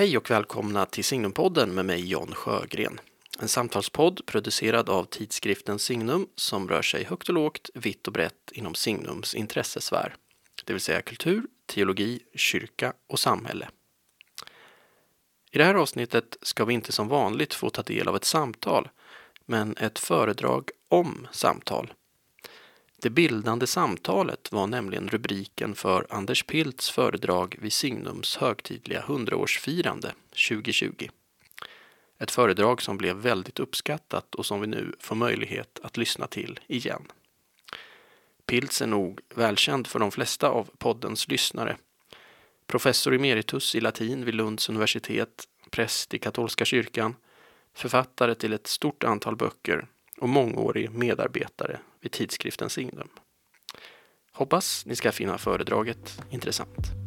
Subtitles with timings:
[0.00, 3.00] Hej och välkomna till Signumpodden med mig John Sjögren.
[3.38, 8.52] En samtalspodd producerad av tidskriften Signum som rör sig högt och lågt, vitt och brett
[8.52, 10.14] inom Signums intressesfär.
[10.64, 13.68] Det vill säga kultur, teologi, kyrka och samhälle.
[15.50, 18.88] I det här avsnittet ska vi inte som vanligt få ta del av ett samtal,
[19.46, 21.92] men ett föredrag om samtal.
[23.02, 30.10] Det bildande samtalet var nämligen rubriken för Anders Pilts föredrag vid Signums högtidliga 100-årsfirande
[30.48, 31.08] 2020.
[32.18, 36.60] Ett föredrag som blev väldigt uppskattat och som vi nu får möjlighet att lyssna till
[36.66, 37.02] igen.
[38.46, 41.76] Pilts är nog välkänd för de flesta av poddens lyssnare.
[42.66, 47.16] Professor emeritus i latin vid Lunds universitet, präst i katolska kyrkan,
[47.74, 49.86] författare till ett stort antal böcker
[50.18, 53.08] och mångårig medarbetare vid tidskriften Signum.
[54.32, 56.99] Hoppas ni ska finna föredraget intressant.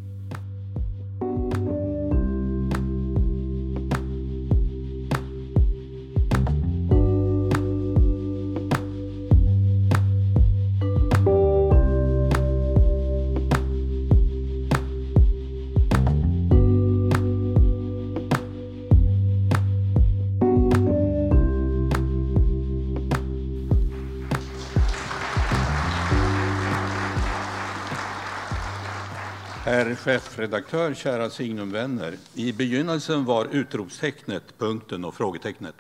[30.04, 32.18] Chefredaktör, kära Signumvänner.
[32.34, 35.76] I begynnelsen var utropstecknet punkten och frågetecknet.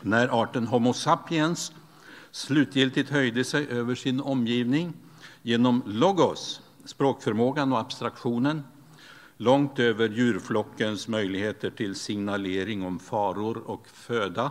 [0.00, 1.72] När arten Homo sapiens
[2.30, 4.92] slutgiltigt höjde sig över sin omgivning
[5.42, 8.62] genom logos, språkförmågan och abstraktionen,
[9.36, 14.50] långt över djurflockens möjligheter till signalering om faror och föda,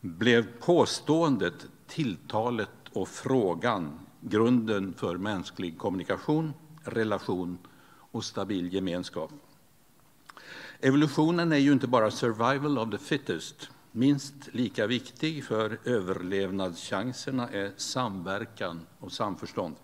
[0.00, 6.52] blev påståendet, tilltalet och frågan grunden för mänsklig kommunikation
[6.84, 7.58] relation
[8.12, 9.30] och stabil gemenskap.
[10.80, 13.70] Evolutionen är ju inte bara survival of the fittest.
[13.92, 19.74] Minst lika viktig för överlevnadschanserna är samverkan och samförstånd.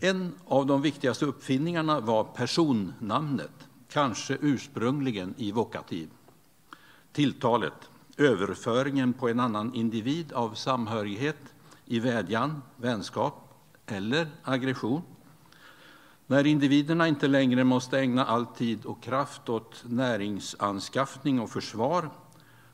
[0.00, 6.08] En av de viktigaste uppfinningarna var personnamnet, kanske ursprungligen i vokativ.
[7.12, 11.54] Tilltalet, överföringen på en annan individ av samhörighet
[11.86, 13.34] i vädjan, vänskap
[13.86, 15.02] eller aggression
[16.30, 22.10] när individerna inte längre måste ägna all tid och kraft åt näringsanskaffning och försvar,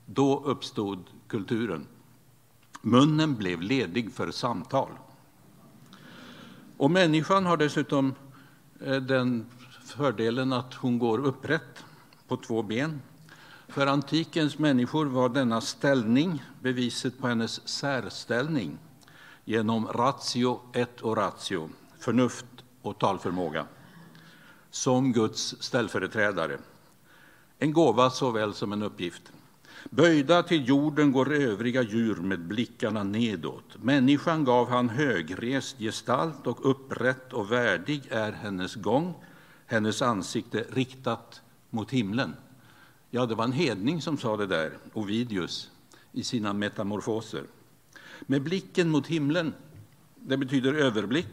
[0.07, 1.87] då uppstod kulturen.
[2.83, 4.89] Munnen blev ledig för samtal.
[6.77, 8.15] Och människan har dessutom
[8.81, 9.47] eh, den
[9.85, 11.85] fördelen att hon går upprätt
[12.29, 13.01] på två ben.
[13.69, 18.79] För antikens människor var denna ställning beviset på hennes särställning
[19.45, 22.56] genom ratio et oratio, förnuft
[22.87, 23.67] och talförmåga
[24.71, 26.59] som Guds ställföreträdare.
[27.59, 29.33] En gåva såväl som en uppgift.
[29.91, 33.83] Böjda till jorden går övriga djur med blickarna nedåt.
[33.83, 39.15] Människan gav han högrest gestalt och upprätt och värdig är hennes gång,
[39.67, 42.35] hennes ansikte riktat mot himlen.
[43.11, 45.71] Ja, det var en hedning som sa det där, Ovidius,
[46.13, 47.45] i sina metamorfoser.
[48.21, 49.55] Med blicken mot himlen,
[50.15, 51.29] det betyder överblick,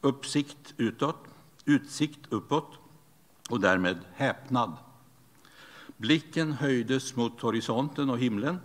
[0.00, 1.24] uppsikt utåt,
[1.64, 2.78] utsikt uppåt
[3.50, 4.76] och därmed häpnad.
[5.96, 8.58] Blicken höjdes mot horisonten och himlen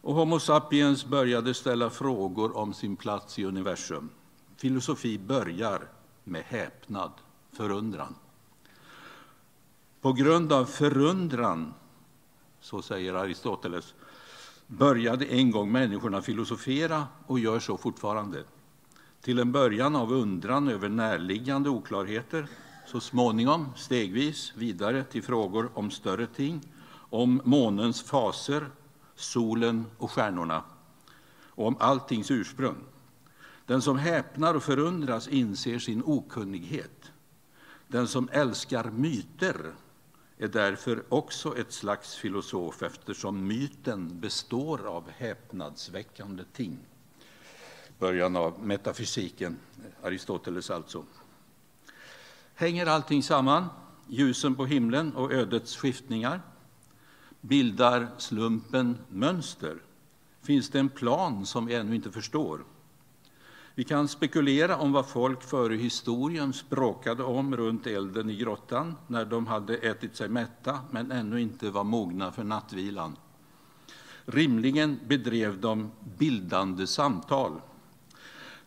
[0.00, 4.08] och Homo sapiens började ställa frågor om sin plats i universum.
[4.56, 5.88] Filosofi börjar
[6.24, 7.12] med häpnad,
[7.52, 8.14] förundran.
[10.00, 11.74] På grund av förundran,
[12.60, 13.94] så säger Aristoteles,
[14.66, 18.44] började en gång människorna filosofera och gör så fortfarande
[19.26, 22.48] till en början av undran över närliggande oklarheter,
[22.86, 26.60] så småningom stegvis vidare till frågor om större ting,
[26.94, 28.68] om månens faser,
[29.14, 30.64] solen och stjärnorna
[31.44, 32.76] och om alltings ursprung.
[33.66, 37.12] Den som häpnar och förundras inser sin okunnighet.
[37.88, 39.74] Den som älskar myter
[40.38, 46.78] är därför också ett slags filosof eftersom myten består av häpnadsväckande ting
[47.98, 49.56] början av metafysiken,
[50.02, 51.04] Aristoteles alltså.
[52.54, 53.66] Hänger allting samman,
[54.06, 56.40] ljusen på himlen och ödets skiftningar?
[57.40, 59.76] Bildar slumpen mönster?
[60.42, 62.64] Finns det en plan som vi ännu inte förstår?
[63.74, 69.24] Vi kan spekulera om vad folk före historien språkade om runt elden i grottan när
[69.24, 73.16] de hade ätit sig mätta men ännu inte var mogna för nattvilan.
[74.24, 77.60] Rimligen bedrev de bildande samtal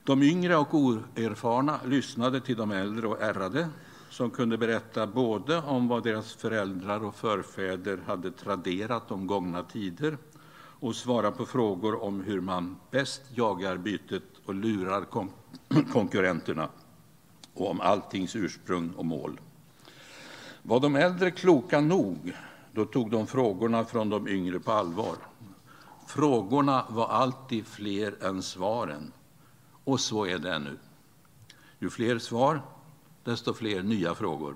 [0.10, 3.70] de yngre och oerfarna lyssnade till de äldre och ärrade.
[4.10, 10.18] som kunde berätta både om vad deras föräldrar och förfäder hade traderat om gångna tider
[10.80, 15.30] och svara på frågor om hur man bäst jagar bytet och lurar kon
[15.94, 16.70] konkurrenterna
[17.54, 19.40] och om alltings ursprung och mål.
[20.62, 22.34] Var de äldre kloka nog,
[22.74, 25.16] då tog de frågorna från de yngre på allvar.
[26.08, 29.12] Frågorna var alltid fler än svaren.
[29.90, 30.78] Och så är det ännu.
[31.80, 32.62] Ju fler svar,
[33.24, 34.56] desto fler nya frågor.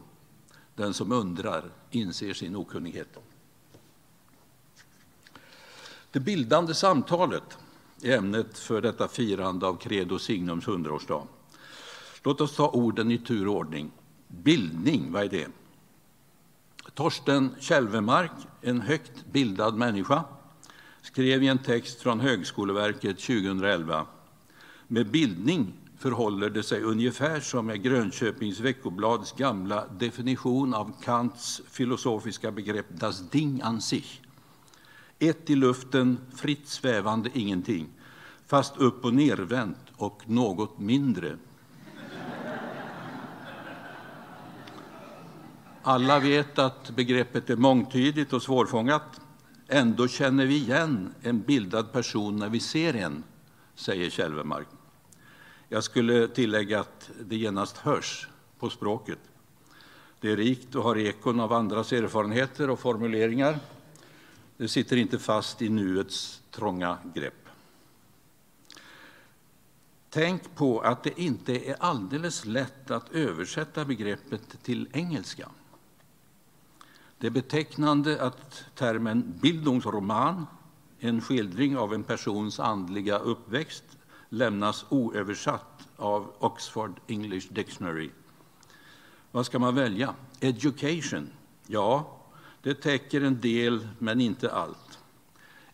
[0.75, 3.17] Den som undrar inser sin okunnighet.
[6.11, 7.57] Det bildande samtalet
[8.01, 11.27] är ämnet för detta firande av Credo Signums hundraårsdag.
[12.23, 13.91] Låt oss ta orden i tur och ordning.
[14.27, 15.47] Bildning, vad är det?
[16.93, 18.31] Torsten Kälvemark,
[18.61, 20.23] en högt bildad människa,
[21.01, 24.07] skrev i en text från Högskoleverket 2011
[24.93, 32.51] med bildning förhåller det sig ungefär som med Grönköpings Veckoblads gamla definition av Kants filosofiska
[32.51, 34.21] begrepp das Ding an sich.
[35.19, 37.87] Ett i luften, fritt svävande ingenting,
[38.47, 41.37] fast upp och nervänt och något mindre.
[45.83, 49.21] Alla vet att begreppet är mångtydigt och svårfångat.
[49.67, 53.23] Ändå känner vi igen en bildad person när vi ser en,
[53.75, 54.67] säger Kälvemark.
[55.73, 58.27] Jag skulle tillägga att det genast hörs
[58.59, 59.19] på språket.
[60.19, 63.59] Det är rikt och har ekon av andras erfarenheter och formuleringar.
[64.57, 67.49] Det sitter inte fast i nuets trånga grepp.
[70.09, 75.49] Tänk på att det inte är alldeles lätt att översätta begreppet till engelska.
[77.17, 80.45] Det är betecknande att termen Bildungsroman,
[80.99, 83.83] en skildring av en persons andliga uppväxt,
[84.33, 88.09] lämnas oöversatt av Oxford English Dictionary.
[89.31, 90.15] Vad ska man välja?
[90.39, 91.29] Education?
[91.67, 92.17] Ja,
[92.61, 94.99] det täcker en del, men inte allt.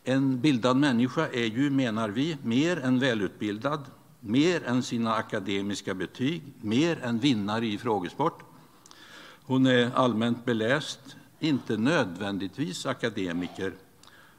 [0.03, 3.85] En bildad människa är ju, menar vi, mer än välutbildad,
[4.19, 8.43] mer än sina akademiska betyg, mer än vinnare i frågesport.
[9.45, 13.73] Hon är allmänt beläst, inte nödvändigtvis akademiker,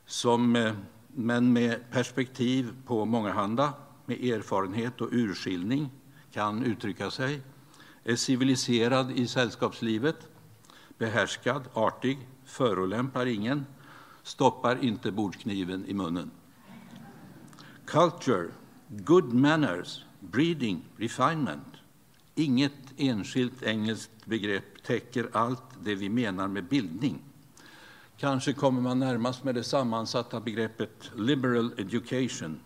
[0.06, 0.72] som, eh,
[1.08, 3.72] men med perspektiv på mångahanda,
[4.10, 5.90] med erfarenhet och urskiljning,
[6.32, 7.40] kan uttrycka sig,
[8.04, 10.16] är civiliserad i sällskapslivet,
[10.98, 13.66] behärskad, artig, förolämpar ingen,
[14.22, 16.30] stoppar inte bordskniven i munnen.
[17.86, 18.48] Culture,
[18.88, 21.74] good manners, breeding, refinement.
[22.34, 27.22] Inget enskilt engelskt begrepp täcker allt det vi menar med bildning.
[28.16, 32.60] Kanske kommer man närmast med det sammansatta begreppet liberal education,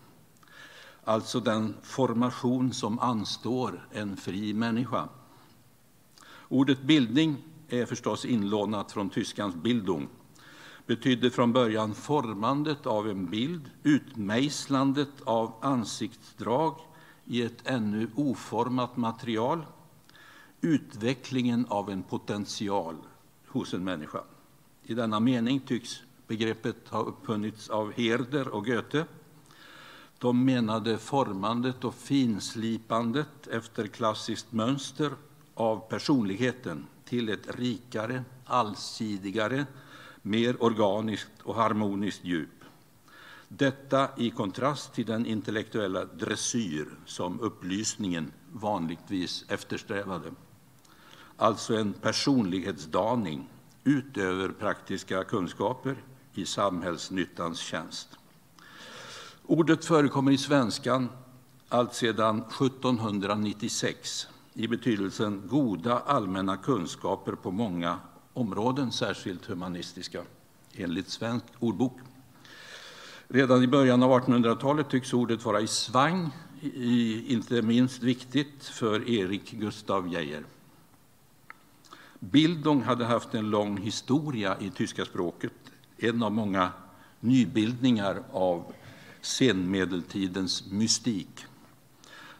[1.05, 5.09] alltså den formation som anstår en fri människa.
[6.47, 7.37] Ordet bildning
[7.69, 10.07] är förstås inlånat från tyskans Bildung.
[10.85, 16.79] Betydde från början formandet av en bild, utmejslandet av ansiktsdrag
[17.25, 19.65] i ett ännu oformat material,
[20.61, 22.95] utvecklingen av en potential
[23.47, 24.23] hos en människa.
[24.83, 29.05] I denna mening tycks begreppet ha uppfunnits av Herder och Goethe.
[30.25, 35.11] De menade formandet och finslipandet efter klassiskt mönster
[35.53, 39.65] av personligheten till ett rikare, allsidigare,
[40.21, 42.63] mer organiskt och harmoniskt djup.
[43.47, 50.31] Detta i kontrast till den intellektuella dressyr som upplysningen vanligtvis eftersträvade.
[51.37, 53.49] Alltså en personlighetsdaning
[53.83, 55.95] utöver praktiska kunskaper
[56.33, 58.17] i samhällsnyttans tjänst.
[59.47, 61.09] Ordet förekommer i svenskan
[61.69, 67.99] alltsedan 1796 i betydelsen goda allmänna kunskaper på många
[68.33, 70.21] områden, särskilt humanistiska,
[70.73, 71.97] enligt Svensk ordbok.
[73.27, 76.29] Redan i början av 1800-talet tycks ordet vara i svang,
[77.27, 80.43] inte minst viktigt för Erik Gustav Geijer.
[82.19, 85.53] Bildung hade haft en lång historia i tyska språket,
[85.97, 86.69] en av många
[87.19, 88.73] nybildningar av
[89.25, 91.45] senmedeltidens mystik.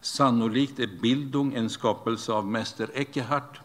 [0.02, 3.60] Sannolikt är Bildung en skapelse av mäster Eckehart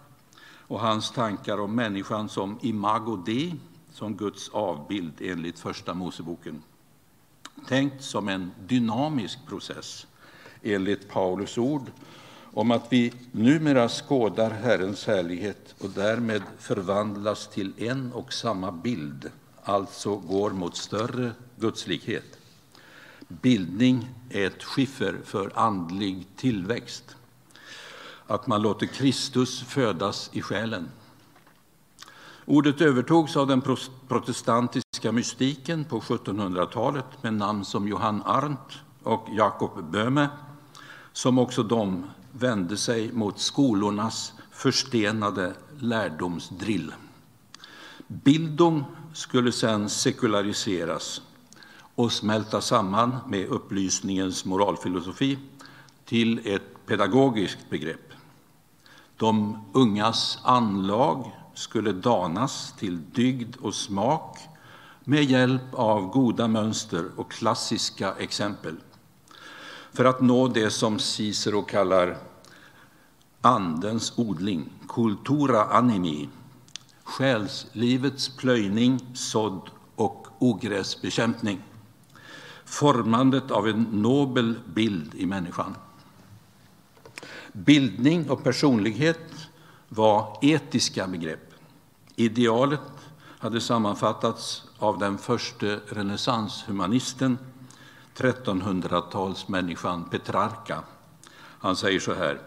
[0.67, 3.55] och hans tankar om människan som imago Dei,
[3.93, 6.63] som Guds avbild enligt Första Moseboken.
[7.69, 10.07] Tänkt som en dynamisk process
[10.63, 11.91] enligt Paulus ord
[12.53, 19.31] om att vi numera skådar Herrens härlighet och därmed förvandlas till en och samma bild,
[19.63, 22.40] alltså går mot större gudslikhet.
[23.31, 27.17] Bildning är ett skiffer för andlig tillväxt.
[28.27, 30.89] att man låter Kristus födas i själen.
[32.45, 33.63] Ordet övertogs av den
[34.09, 40.29] protestantiska mystiken på 1700-talet med namn som Johann Arndt och Jakob Böhme,
[41.13, 46.93] som också de vände sig mot skolornas förstenade lärdomsdrill.
[48.07, 51.23] Bildung skulle sedan sekulariseras
[52.01, 55.39] och smälta samman med upplysningens moralfilosofi
[56.05, 58.13] till ett pedagogiskt begrepp.
[59.17, 64.39] De ungas anlag skulle danas till dygd och smak
[65.05, 68.77] med hjälp av goda mönster och klassiska exempel
[69.93, 72.17] för att nå det som Cicero kallar
[73.41, 76.29] andens odling, cultura animi,
[77.05, 81.63] själslivets plöjning, sådd och ogräsbekämpning,
[82.71, 85.77] formandet av en nobel bild i människan.
[87.53, 89.49] Bildning och personlighet
[89.89, 91.55] var etiska begrepp.
[92.17, 92.81] Idealet
[93.39, 97.39] hade sammanfattats av den första renässanshumanisten,
[98.17, 100.83] 1300-talsmänniskan Petrarca.
[101.37, 102.41] Han säger så här,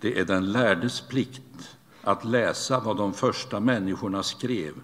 [0.00, 4.74] det är den lärdes plikt att läsa vad de första människorna skrev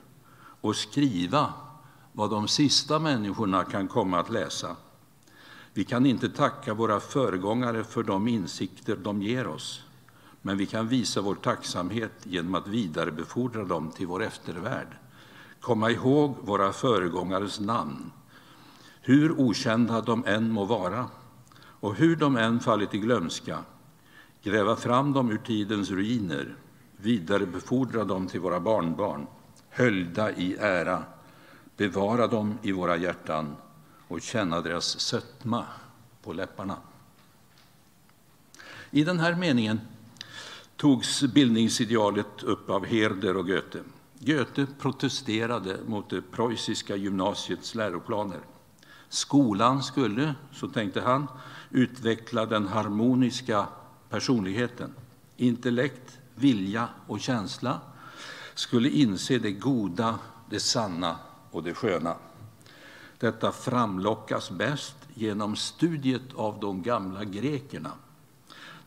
[0.60, 1.52] och skriva
[2.12, 4.76] vad de sista människorna kan komma att läsa.
[5.76, 9.82] Vi kan inte tacka våra föregångare för de insikter de ger oss,
[10.42, 14.86] men vi kan visa vår tacksamhet genom att vidarebefordra dem till vår eftervärld.
[15.60, 18.10] Komma ihåg våra föregångares namn,
[19.00, 21.06] hur okända de än må vara
[21.56, 23.58] och hur de än fallit i glömska.
[24.42, 26.56] Gräva fram dem ur tidens ruiner,
[26.96, 29.26] vidarebefordra dem till våra barnbarn,
[29.68, 31.02] höljda i ära,
[31.76, 33.56] bevara dem i våra hjärtan
[34.08, 35.66] och känna deras sötma
[36.22, 36.76] på läpparna.
[38.90, 39.80] I den här meningen
[40.76, 43.78] togs bildningsidealet upp av Herder och Goethe.
[44.18, 48.40] Goethe protesterade mot det preussiska gymnasiets läroplaner.
[49.08, 51.26] Skolan skulle, så tänkte han,
[51.70, 53.66] utveckla den harmoniska
[54.08, 54.94] personligheten.
[55.36, 57.80] Intellekt, vilja och känsla
[58.54, 60.18] skulle inse det goda,
[60.50, 61.16] det sanna
[61.50, 62.16] och det sköna.
[63.24, 67.90] Detta framlockas bäst genom studiet av de gamla grekerna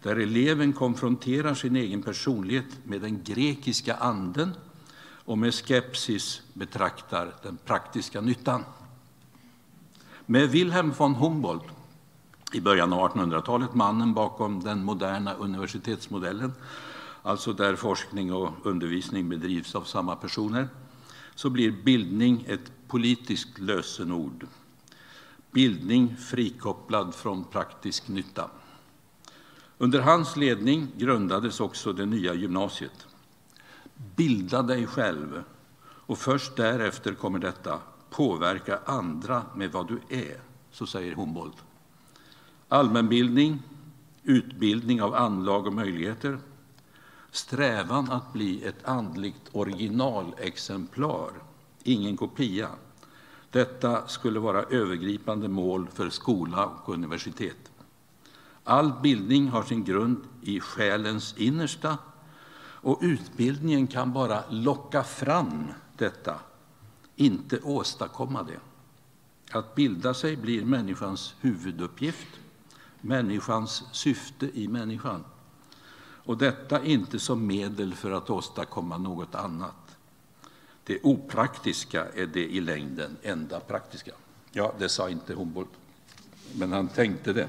[0.01, 4.53] där eleven konfronterar sin egen personlighet med den grekiska anden
[5.25, 8.63] och med skepsis betraktar den praktiska nyttan.
[10.25, 11.65] Med Wilhelm von Humboldt
[12.53, 16.53] i början av 1800-talet, mannen bakom den moderna universitetsmodellen,
[17.23, 20.67] alltså där forskning och undervisning bedrivs av samma personer,
[21.35, 24.47] så blir bildning ett politiskt lösenord.
[25.51, 28.49] Bildning frikopplad från praktisk nytta.
[29.77, 33.07] Under hans ledning grundades också det nya gymnasiet.
[34.15, 35.43] Bilda dig själv,
[35.83, 37.79] och först därefter kommer detta
[38.09, 40.37] påverka andra med vad du är,
[40.71, 41.57] så säger Humboldt.
[42.67, 43.61] Allmänbildning,
[44.23, 46.39] utbildning av anlag och möjligheter,
[47.31, 51.31] strävan att bli ett andligt originalexemplar,
[51.87, 52.69] ingen kopia.
[53.51, 57.71] Detta skulle vara övergripande mål för skola och universitet.
[58.63, 61.97] All bildning har sin grund i själens innersta
[62.59, 65.63] och utbildningen kan bara locka fram
[65.97, 66.39] detta,
[67.15, 68.59] inte åstadkomma det.
[69.57, 72.27] Att bilda sig blir människans huvuduppgift,
[73.01, 75.23] människans syfte i människan.
[75.99, 79.86] Och detta inte som medel för att åstadkomma något annat.
[80.87, 84.11] Det opraktiska är det i längden enda praktiska.
[84.51, 85.71] Ja, det sa inte Humboldt,
[86.53, 87.47] men han tänkte det.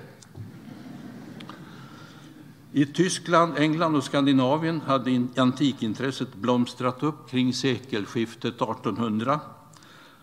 [2.72, 9.40] I Tyskland, England och Skandinavien hade antikintresset blomstrat upp kring sekelskiftet 1800.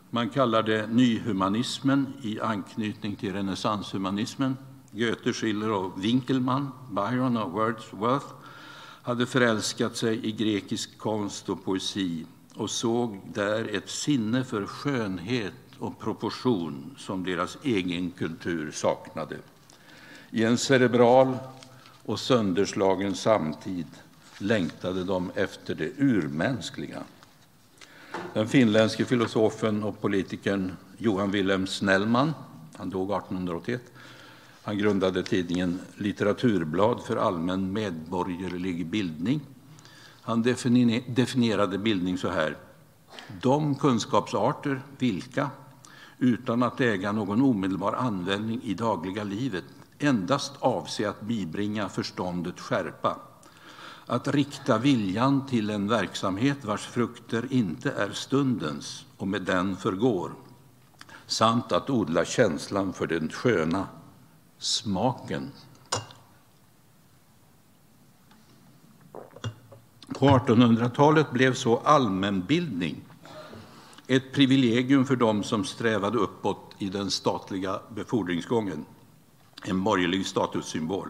[0.09, 4.57] Man kallar det nyhumanismen i anknytning till renässanshumanismen.
[4.91, 8.27] Goethe, Schiller och Winkelmann, Byron och Wordsworth
[9.01, 12.25] hade förälskat sig i grekisk konst och poesi
[12.57, 19.37] och såg där ett sinne för skönhet och proportion som deras egen kultur saknade.
[20.31, 21.37] I en cerebral
[22.05, 23.87] och sönderslagen samtid
[24.37, 27.03] längtade de efter det urmänskliga.
[28.33, 32.33] Den finländske filosofen och politikern Johan Wilhelm Snellman,
[32.77, 33.81] han dog 1881,
[34.63, 39.41] han grundade tidningen Litteraturblad för allmän medborgerlig bildning.
[40.25, 40.41] Han
[41.07, 42.57] definierade bildning så här.
[43.41, 45.49] De kunskapsarter vilka,
[46.17, 49.63] utan att äga någon omedelbar användning i dagliga livet,
[49.99, 53.17] endast avse att bibringa förståndet skärpa,
[54.05, 60.31] att rikta viljan till en verksamhet vars frukter inte är stundens och med den förgår,
[61.27, 63.87] samt att odla känslan för den sköna,
[64.57, 65.51] smaken.
[70.07, 72.95] På 1800-talet blev så allmänbildning
[74.07, 78.85] ett privilegium för dem som strävade uppåt i den statliga befordringsgången,
[79.63, 81.07] en borgerlig statussymbol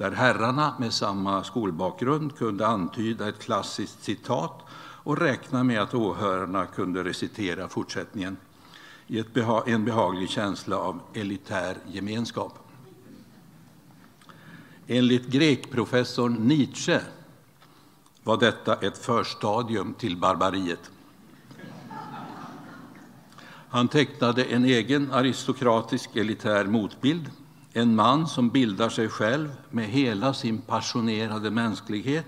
[0.00, 4.62] där herrarna med samma skolbakgrund kunde antyda ett klassiskt citat
[5.02, 8.36] och räkna med att åhörarna kunde recitera fortsättningen
[9.06, 12.58] i ett beha en behaglig känsla av elitär gemenskap.
[14.86, 17.00] Enligt grekprofessorn Nietzsche
[18.24, 20.90] var detta ett förstadium till barbariet.
[23.68, 27.30] Han tecknade en egen aristokratisk elitär motbild
[27.72, 32.26] en man som bildar sig själv med hela sin passionerade mänsklighet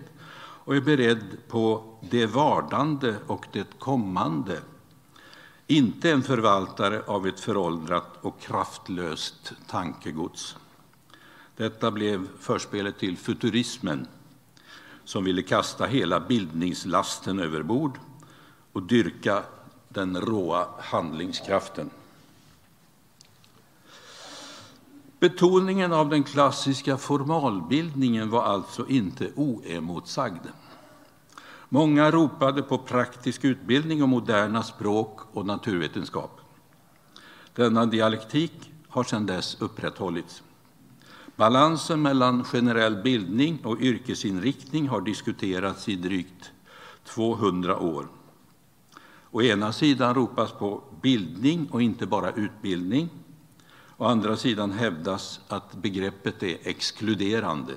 [0.64, 4.60] och är beredd på det vardande och det kommande.
[5.66, 10.56] Inte en förvaltare av ett föråldrat och kraftlöst tankegods.
[11.56, 14.06] Detta blev förspelet till futurismen
[15.04, 17.98] som ville kasta hela bildningslasten över bord
[18.72, 19.42] och dyrka
[19.88, 21.90] den råa handlingskraften.
[25.18, 30.46] Betoningen av den klassiska formalbildningen var alltså inte oemotsagd.
[31.68, 36.40] Många ropade på praktisk utbildning och moderna språk och naturvetenskap.
[37.54, 40.42] Denna dialektik har sedan dess upprätthållits.
[41.36, 46.52] Balansen mellan generell bildning och yrkesinriktning har diskuterats i drygt
[47.04, 48.06] 200 år.
[49.30, 53.08] Å ena sidan ropas på bildning och inte bara utbildning.
[53.96, 57.74] Å andra sidan hävdas att begreppet är exkluderande.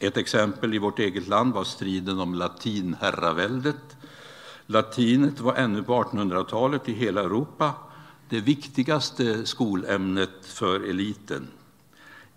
[0.00, 3.96] Ett exempel i vårt eget land var striden om latinherraväldet.
[4.66, 7.74] Latinet var ännu på 1800-talet i hela Europa
[8.28, 11.48] det viktigaste skolämnet för eliten.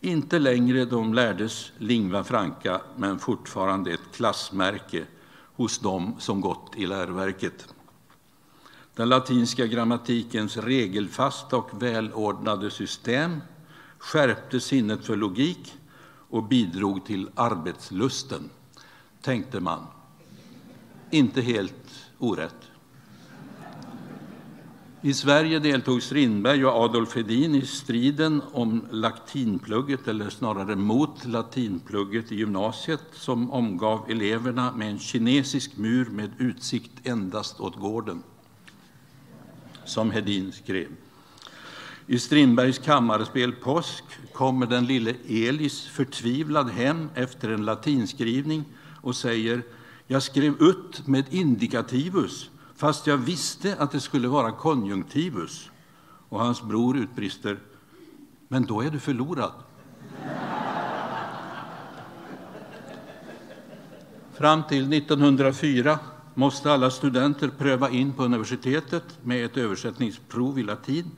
[0.03, 5.05] Inte längre de lärdes lingua franca, men fortfarande ett klassmärke
[5.55, 7.73] hos dem som gått i läroverket.
[8.95, 13.41] Den latinska grammatikens regelfasta och välordnade system
[13.97, 15.73] skärpte sinnet för logik
[16.29, 18.49] och bidrog till arbetslusten,
[19.21, 19.87] tänkte man.
[21.09, 22.70] Inte helt orätt.
[25.03, 32.31] I Sverige deltog Strindberg och Adolf Hedin i striden om latinplugget, eller snarare mot latinplugget
[32.31, 38.23] i gymnasiet som omgav eleverna med en kinesisk mur med utsikt endast åt gården
[39.85, 40.87] som Hedin skrev.
[42.07, 48.63] I Strindbergs kammarspel Påsk kommer den lille Elis förtvivlad hem efter en latinskrivning
[49.01, 49.63] och säger
[50.07, 52.49] Jag skrev ut med indikativus
[52.81, 55.69] fast jag visste att det skulle vara konjunktivus.
[56.29, 57.59] Och hans bror utbrister
[58.47, 59.51] Men då är du förlorad.
[64.33, 65.99] Fram till 1904
[66.33, 71.11] måste alla studenter pröva in på universitetet med ett översättningsprov i latin,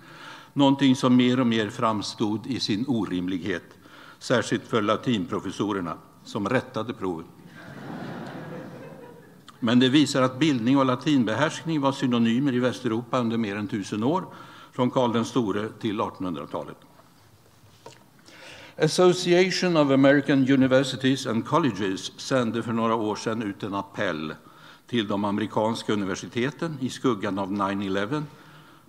[0.53, 3.77] någonting som mer och mer framstod i sin orimlighet,
[4.19, 7.32] särskilt för latinprofessorerna som rättade proven.
[9.63, 14.03] Men det visar att bildning och latinbehärskning var synonymer i Västeuropa under mer än tusen
[14.03, 14.25] år,
[14.71, 16.77] från Karl den store till 1800-talet.
[18.77, 24.35] Association of American Universities and Colleges sände för några år sedan ut en appell
[24.87, 28.23] till de amerikanska universiteten i skuggan av 9-11.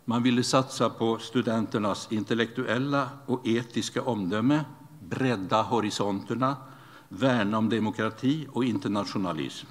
[0.05, 4.65] Man ville satsa på studenternas intellektuella och etiska omdöme,
[5.01, 6.57] bredda horisonterna,
[7.09, 9.67] värna om demokrati och internationalism.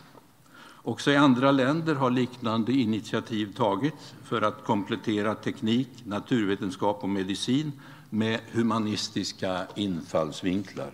[0.86, 7.72] Också i andra länder har liknande initiativ tagits för att komplettera teknik, naturvetenskap och medicin
[8.10, 10.92] med humanistiska infallsvinklar.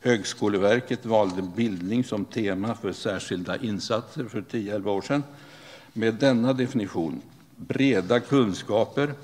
[0.00, 5.22] Högskoleverket valde bildning som tema för särskilda insatser för 10-11 år sedan.
[5.92, 7.22] Med denna definition,
[7.56, 9.14] breda kunskaper,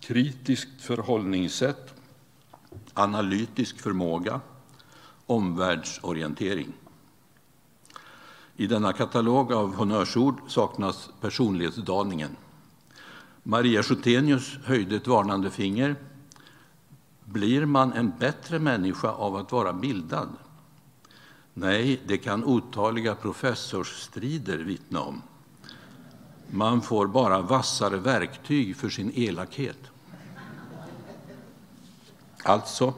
[0.00, 1.94] kritiskt förhållningssätt,
[2.94, 4.40] analytisk förmåga,
[5.26, 6.72] omvärldsorientering.
[8.56, 12.36] I denna katalog av honnörsord saknas personlighetsdaningen.
[13.42, 15.96] Maria Schotenius höjde ett varnande finger
[17.24, 20.28] blir man en bättre människa av att vara bildad?
[21.54, 25.22] Nej, det kan otaliga professorsstrider vittna om.
[26.50, 29.78] Man får bara vassare verktyg för sin elakhet.
[32.42, 32.94] Alltså,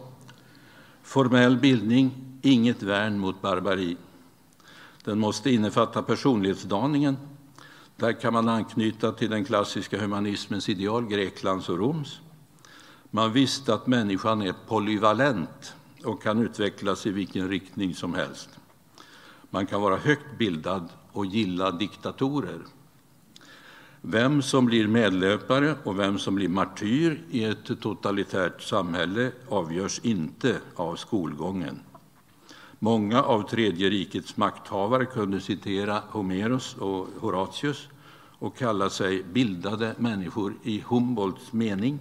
[1.02, 3.96] formell bildning, inget värn mot barbari.
[5.08, 7.16] Den måste innefatta personlighetsdaningen.
[7.96, 12.20] Där kan man anknyta till den klassiska humanismens ideal, Greklands och Roms.
[13.10, 18.48] Man visste att människan är polyvalent och kan utvecklas i vilken riktning som helst.
[19.50, 22.60] Man kan vara högt bildad och gilla diktatorer.
[24.00, 30.56] Vem som blir medlöpare och vem som blir martyr i ett totalitärt samhälle avgörs inte
[30.76, 31.80] av skolgången.
[32.80, 37.88] Många av Tredje rikets makthavare kunde citera Homeros och Horatius
[38.38, 41.98] och kalla sig bildade människor i Humboldts mening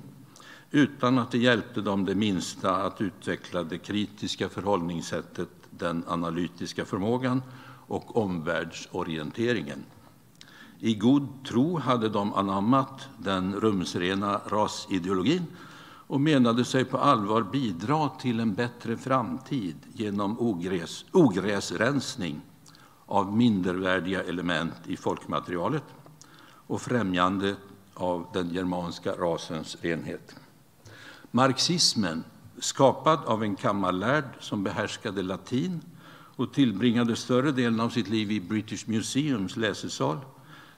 [0.72, 7.44] utan att det hjälpte dem det minsta att utveckla det kritiska förhållningssättet, den analytiska förmågan
[7.88, 9.84] och omvärldsorienteringen.
[10.80, 15.46] I god tro hade de anammat den rumsrena rasideologin
[16.08, 22.42] och menade sig på allvar bidra till en bättre framtid genom ogräs, ogräsrensning
[23.06, 25.84] av mindervärdiga element i folkmaterialet
[26.68, 27.56] och främjande
[27.94, 30.36] av den germanska rasens renhet.
[31.32, 32.24] Marxismen,
[32.60, 35.82] skapad av en kammarlärd som behärskade latin
[36.36, 40.18] och tillbringade större delen av sitt liv i British Museums läsesal,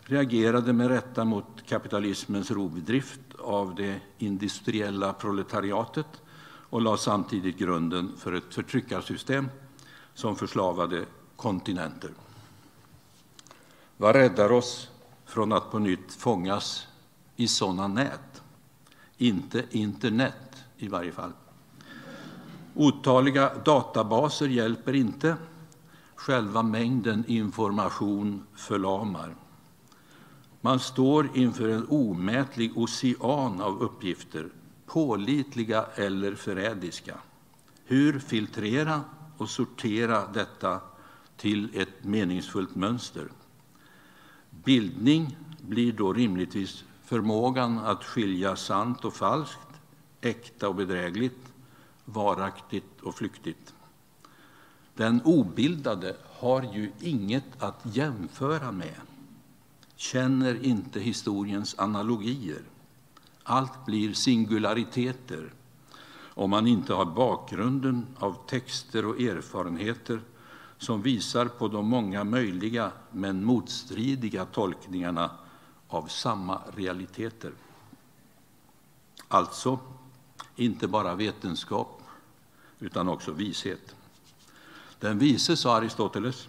[0.02, 6.22] reagerade med rätta mot kapitalismens rovdrift av det industriella proletariatet
[6.70, 9.50] och lade samtidigt grunden för ett förtryckarsystem
[10.14, 12.12] som förslavade kontinenter.
[13.98, 14.90] Vad räddar oss
[15.26, 16.88] från att på nytt fångas
[17.36, 18.42] i sådana nät?
[19.18, 21.32] Inte internet i varje fall.
[22.76, 25.36] Otaliga databaser hjälper inte.
[26.16, 29.36] Själva mängden information förlamar.
[30.62, 34.50] Man står inför en omätlig ocean av uppgifter,
[34.86, 37.18] pålitliga eller förrädiska.
[37.86, 39.02] Hur filtrera
[39.38, 40.80] och sortera detta
[41.38, 43.28] till ett meningsfullt mönster?
[44.50, 49.68] Bildning blir då rimligtvis förmågan att skilja sant och falskt,
[50.22, 51.54] äkta och bedrägligt,
[52.06, 53.74] varaktigt och flyktigt.
[54.96, 58.96] Den obildade har ju inget att jämföra med
[60.00, 62.62] känner inte historiens analogier.
[63.44, 65.54] Allt blir singulariteter
[66.22, 70.22] om man inte har bakgrunden av texter och erfarenheter
[70.78, 75.32] som visar på de många möjliga men motstridiga tolkningarna
[75.88, 77.52] av samma realiteter.
[79.28, 79.80] Alltså,
[80.56, 82.02] inte bara vetenskap,
[82.80, 83.96] utan också vishet.
[85.00, 86.48] Den vise, sa Aristoteles,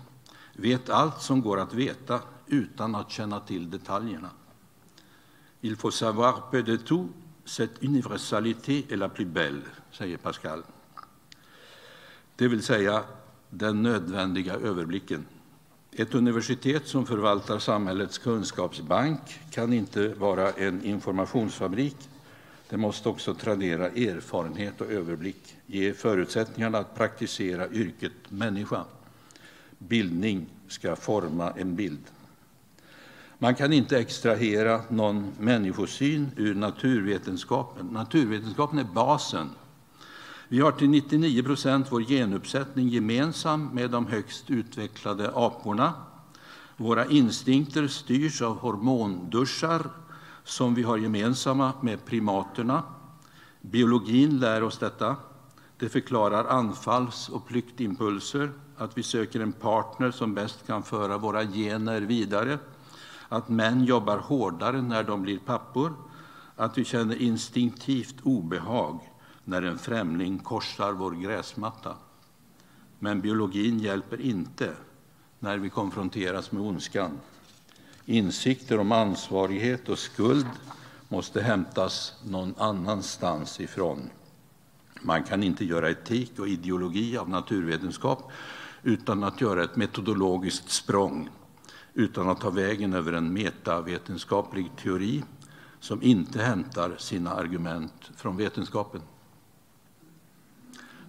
[0.52, 4.30] vet allt som går att veta utan att känna till detaljerna.
[5.60, 7.08] Il faut savoir peu de tout,
[7.44, 10.62] cette universalité est la plus belle, säger Pascal.
[12.36, 13.04] Det vill säga
[13.50, 15.26] den nödvändiga överblicken.
[15.92, 21.96] Ett universitet som förvaltar samhällets kunskapsbank kan inte vara en informationsfabrik.
[22.68, 28.84] Det måste också tradera erfarenhet och överblick, ge förutsättningarna att praktisera yrket människa.
[29.78, 32.04] Bildning ska forma en bild.
[33.42, 37.87] Man kan inte extrahera någon människosyn ur naturvetenskapen.
[37.87, 39.50] Naturvetenskapen är basen.
[40.48, 45.92] Vi har till 99 procent vår genuppsättning gemensam med de högst utvecklade aporna.
[46.76, 49.90] Våra instinkter styrs av hormonduschar
[50.44, 52.83] som vi har gemensamma med primaterna.
[53.61, 55.16] Biologin lär oss detta.
[55.79, 61.44] Det förklarar anfalls och flyktimpulser, att vi söker en partner som bäst kan föra våra
[61.44, 62.59] gener vidare
[63.30, 65.94] att män jobbar hårdare när de blir pappor,
[66.56, 69.00] att vi känner instinktivt obehag
[69.44, 71.96] när en främling korsar vår gräsmatta.
[72.98, 74.72] Men biologin hjälper inte
[75.38, 77.18] när vi konfronteras med ondskan.
[78.04, 80.46] Insikter om ansvarighet och skuld
[81.08, 84.10] måste hämtas någon annanstans ifrån.
[85.02, 88.30] Man kan inte göra etik och ideologi av naturvetenskap
[88.82, 91.28] utan att göra ett metodologiskt språng
[92.00, 95.24] utan att ta vägen över en metavetenskaplig teori
[95.80, 99.00] som inte hämtar sina argument från vetenskapen.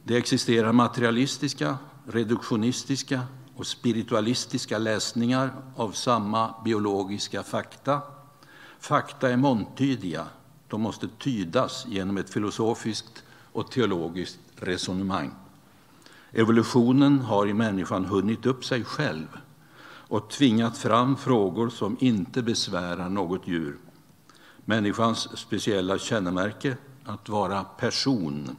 [0.03, 1.77] Det existerar materialistiska,
[2.07, 3.21] reduktionistiska
[3.55, 8.01] och spiritualistiska läsningar av samma biologiska fakta.
[8.79, 10.25] Fakta är mångtydiga.
[10.67, 15.31] De måste tydas genom ett filosofiskt och teologiskt resonemang.
[16.31, 19.27] Evolutionen har i människan hunnit upp sig själv
[20.11, 23.77] och tvingat fram frågor som inte besvärar något djur.
[24.65, 28.55] Människans speciella kännemärke, att vara person,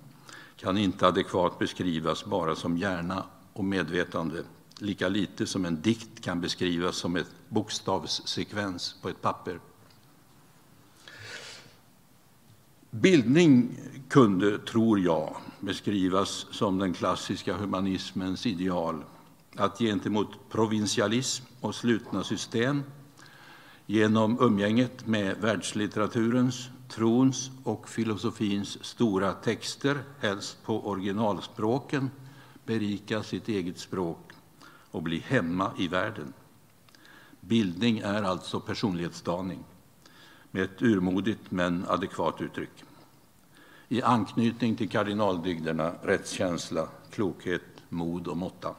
[0.56, 4.42] kan inte adekvat beskrivas bara som hjärna och medvetande.
[4.78, 9.60] lika lite som en dikt kan beskrivas som en bokstavssekvens på ett papper.
[12.90, 19.04] Bildning kunde, tror jag, beskrivas som den klassiska humanismens ideal.
[19.56, 22.82] Att gentemot provinsialism och slutna system
[23.86, 32.10] genom umgänget med världslitteraturens, trons och filosofins stora texter, helst på originalspråken,
[32.64, 34.32] berika sitt eget språk
[34.90, 36.32] och bli hemma i världen.
[37.40, 39.64] Bildning är alltså personlighetsdaning
[40.50, 42.84] med ett urmodigt men adekvat uttryck.
[43.88, 48.74] I anknytning till kardinaldygderna rättskänsla, klokhet, mod och måtta.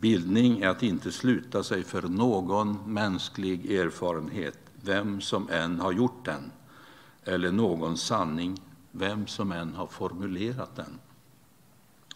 [0.00, 6.24] Bildning är att inte sluta sig för någon mänsklig erfarenhet, vem som än har gjort
[6.24, 6.52] den,
[7.24, 8.60] eller någon sanning,
[8.90, 10.98] vem som än har formulerat den.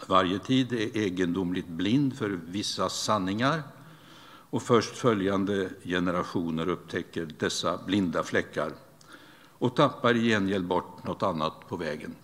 [0.07, 3.63] Varje tid är egendomligt blind för vissa sanningar
[4.51, 8.73] och först följande generationer upptäcker dessa blinda fläckar
[9.59, 12.15] och tappar i gengäld bort något annat på vägen.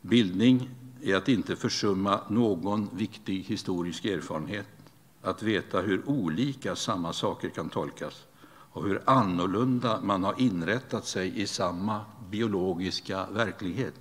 [0.00, 0.70] Bildning
[1.02, 4.68] är att inte försumma någon viktig historisk erfarenhet,
[5.22, 11.40] att veta hur olika samma saker kan tolkas och hur annorlunda man har inrättat sig
[11.40, 13.94] i samma biologiska verklighet.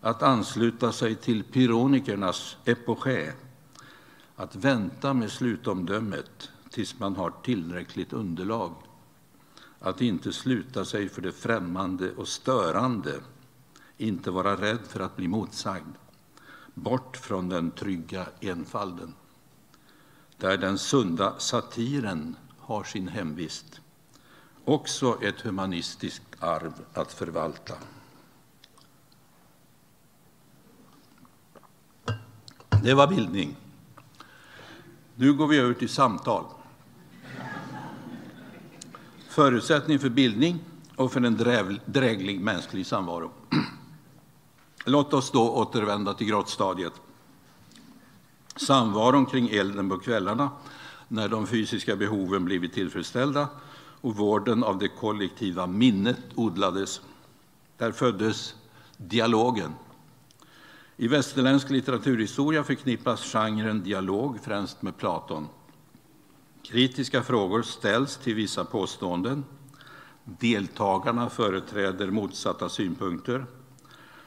[0.00, 3.32] Att ansluta sig till pyronikernas epoché,
[4.36, 8.74] att vänta med slutomdömet tills man har tillräckligt underlag.
[9.78, 13.14] Att inte sluta sig för det främmande och störande,
[13.96, 15.96] inte vara rädd för att bli motsagd.
[16.82, 19.14] Bort från den trygga enfalden,
[20.36, 23.80] där den sunda satiren har sin hemvist.
[24.64, 27.74] Också ett humanistiskt arv att förvalta.
[32.82, 33.56] Det var bildning.
[35.14, 36.44] Nu går vi över till samtal.
[39.28, 40.58] Förutsättning för bildning
[40.96, 41.36] och för en
[41.86, 43.39] dräglig mänsklig samvaro.
[44.84, 46.92] Låt oss då återvända till grottstadiet.
[48.56, 50.50] Samvaron kring elden på kvällarna
[51.08, 53.48] när de fysiska behoven blivit tillfredsställda
[54.00, 57.00] och vården av det kollektiva minnet odlades.
[57.76, 58.54] Där föddes
[58.96, 59.74] dialogen.
[60.96, 65.48] I västerländsk litteraturhistoria förknippas genren dialog främst med Platon.
[66.62, 69.44] Kritiska frågor ställs till vissa påståenden.
[70.24, 73.46] Deltagarna företräder motsatta synpunkter.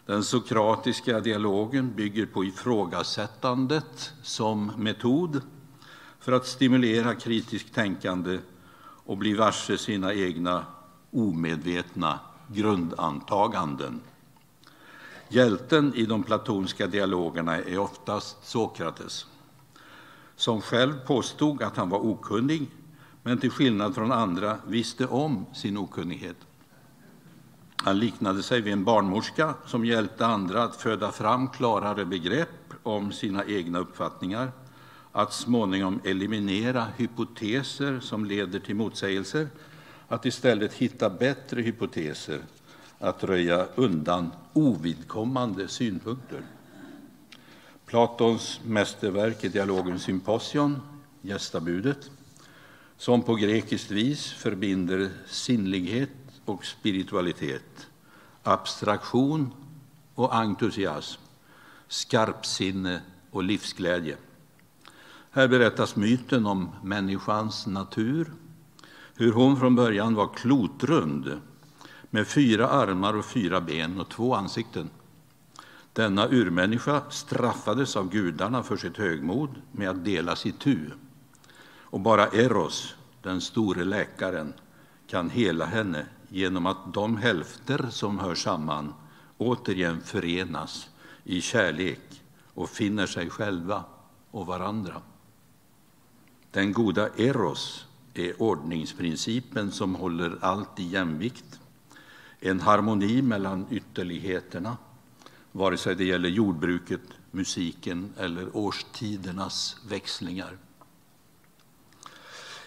[0.06, 5.42] Den sokratiska dialogen bygger på ifrågasättandet som metod
[6.20, 8.40] för att stimulera kritiskt tänkande
[9.06, 10.66] och bli varse sina egna
[11.12, 14.02] omedvetna grundantaganden.
[15.30, 19.26] Hjälten i de platonska dialogerna är oftast Sokrates
[20.36, 22.68] som själv påstod att han var okunnig
[23.24, 26.38] men till skillnad från andra visste om sin okunnighet.
[27.84, 33.12] Han liknade sig vid en barnmorska som hjälpte andra att föda fram klarare begrepp om
[33.12, 34.52] sina egna uppfattningar,
[35.12, 39.48] att småningom eliminera hypoteser som leder till motsägelser,
[40.08, 42.42] att istället hitta bättre hypoteser,
[43.00, 46.42] att röja undan ovidkommande synpunkter.
[47.86, 50.82] Platons mästerverk i dialogen Symposion,
[51.22, 52.12] gästabudet,
[52.98, 56.10] som på grekiskt vis förbinder sinnlighet
[56.46, 57.88] och spiritualitet,
[58.44, 59.54] abstraktion
[60.16, 61.22] och entusiasm,
[61.88, 63.02] skarpsinne
[63.32, 64.18] och livsglädje.
[65.32, 68.34] Här berättas myten om människans natur,
[69.16, 71.42] hur hon från början var klotrund
[72.10, 74.90] med fyra armar och fyra ben och två ansikten.
[75.94, 80.78] Denna urmänniska straffades av gudarna för sitt högmod med att delas itu.
[81.66, 84.54] Och bara Eros, den store läkaren,
[85.08, 88.94] kan hela henne genom att de hälfter som hör samman
[89.38, 90.90] återigen förenas
[91.24, 92.22] i kärlek
[92.54, 93.84] och finner sig själva
[94.32, 95.02] och varandra.
[96.52, 101.60] Den goda Eros är ordningsprincipen som håller allt i jämvikt.
[102.40, 104.78] En harmoni mellan ytterligheterna
[105.52, 110.58] vare sig det gäller jordbruket, musiken eller årstidernas växlingar.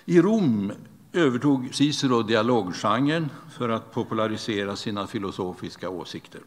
[0.04, 0.72] I Rom
[1.16, 6.40] övertog Cicero dialoggenren för att popularisera sina filosofiska åsikter.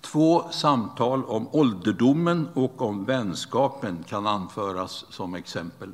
[0.00, 5.90] Två samtal om ålderdomen och om vänskapen kan anföras som exempel.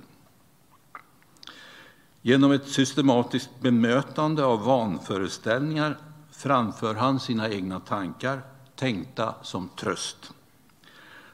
[2.22, 5.98] Genom ett systematiskt bemötande av vanföreställningar
[6.30, 8.40] framför han sina egna tankar
[8.76, 10.32] tänkta som tröst.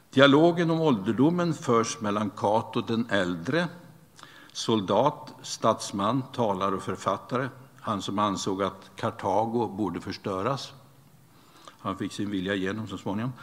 [0.09, 3.67] Dialogen om ålderdomen förs mellan Cato den äldre,
[4.51, 10.73] soldat, statsman, talare och författare, han som ansåg att Kartago borde förstöras.
[11.79, 13.33] Han fick sin vilja igenom så småningom.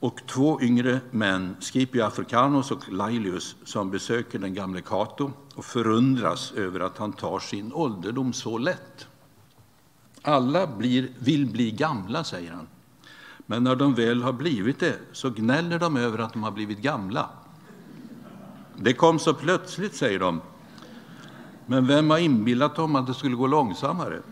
[0.00, 6.52] Och två yngre män, Scipio Africanus och Laelius, som besöker den gamle Cato och förundras
[6.52, 9.06] över att han tar sin ålderdom så lätt.
[10.22, 12.66] Alla blir, vill bli gamla, säger han.
[13.46, 16.78] Men när de väl har blivit det så gnäller de över att de har blivit
[16.78, 17.30] gamla.
[18.80, 20.40] Det kom så plötsligt, säger de.
[21.66, 24.22] Men vem har inbillat dem att det skulle gå långsammare?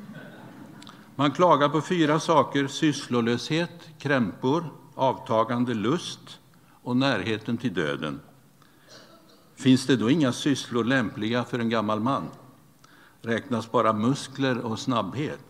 [1.14, 6.38] Man klagar på fyra saker sysslolöshet, krämpor, avtagande lust
[6.82, 8.20] och närheten till döden.
[9.56, 12.22] Finns det då inga sysslor lämpliga för en gammal man?
[13.22, 15.44] Räknas bara muskler och snabbhet?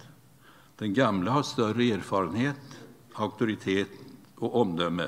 [0.78, 2.78] Den gamla har större erfarenhet,
[3.14, 3.88] auktoritet
[4.36, 5.06] och omdöme.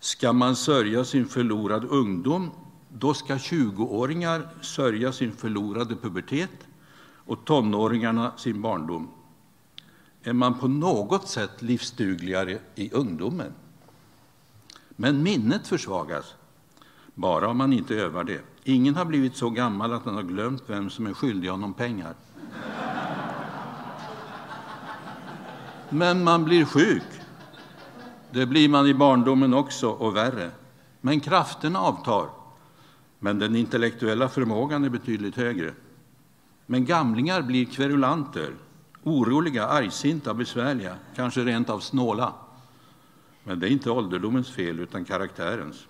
[0.00, 2.50] Ska man sörja sin förlorade ungdom,
[2.88, 6.50] då ska 20-åringar sörja sin förlorade pubertet
[7.02, 9.08] och tonåringarna sin barndom.
[10.22, 13.52] Är man på något sätt livsdugligare i ungdomen?
[14.90, 16.34] Men minnet försvagas,
[17.14, 18.40] bara om man inte övar det.
[18.64, 22.14] Ingen har blivit så gammal att han har glömt vem som är skyldig honom pengar.
[25.88, 27.19] Men man blir sjuk.
[28.32, 30.50] Det blir man i barndomen också, och värre.
[31.00, 32.28] Men kraften avtar.
[33.18, 35.72] Men den intellektuella förmågan är betydligt högre.
[36.66, 38.54] Men gamlingar blir kverulanter,
[39.02, 42.32] oroliga, argsinta, besvärliga, kanske rent av snåla.
[43.44, 45.86] Men det är inte ålderdomens fel, utan karaktärens.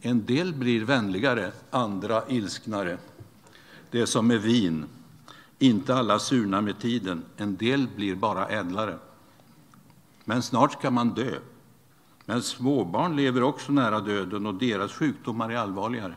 [0.00, 2.98] En del blir vänligare, andra ilsknare.
[3.90, 4.84] Det är som med vin.
[5.58, 8.98] Inte alla surnar med tiden, en del blir bara ädlare.
[10.24, 11.38] Men snart ska man dö.
[12.30, 16.14] Men småbarn lever också nära döden och deras sjukdomar är allvarligare.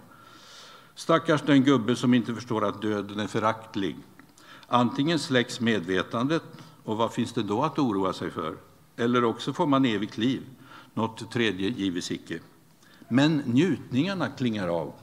[0.95, 3.97] Stackars den gubbe som inte förstår att döden är föraktlig.
[4.67, 6.43] Antingen släcks medvetandet,
[6.84, 8.56] och vad finns det då att oroa sig för?
[8.95, 10.41] Eller också får man evigt liv,
[10.93, 12.39] något tredje gives icke.
[13.08, 14.93] Men njutningarna klingar av.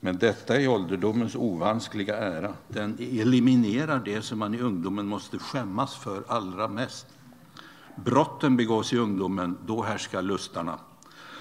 [0.00, 2.54] Men detta är ålderdomens ovanskliga ära.
[2.68, 7.06] Den eliminerar det som man i ungdomen måste skämmas för allra mest.
[8.04, 10.78] Brotten begås i ungdomen, då härskar lustarna.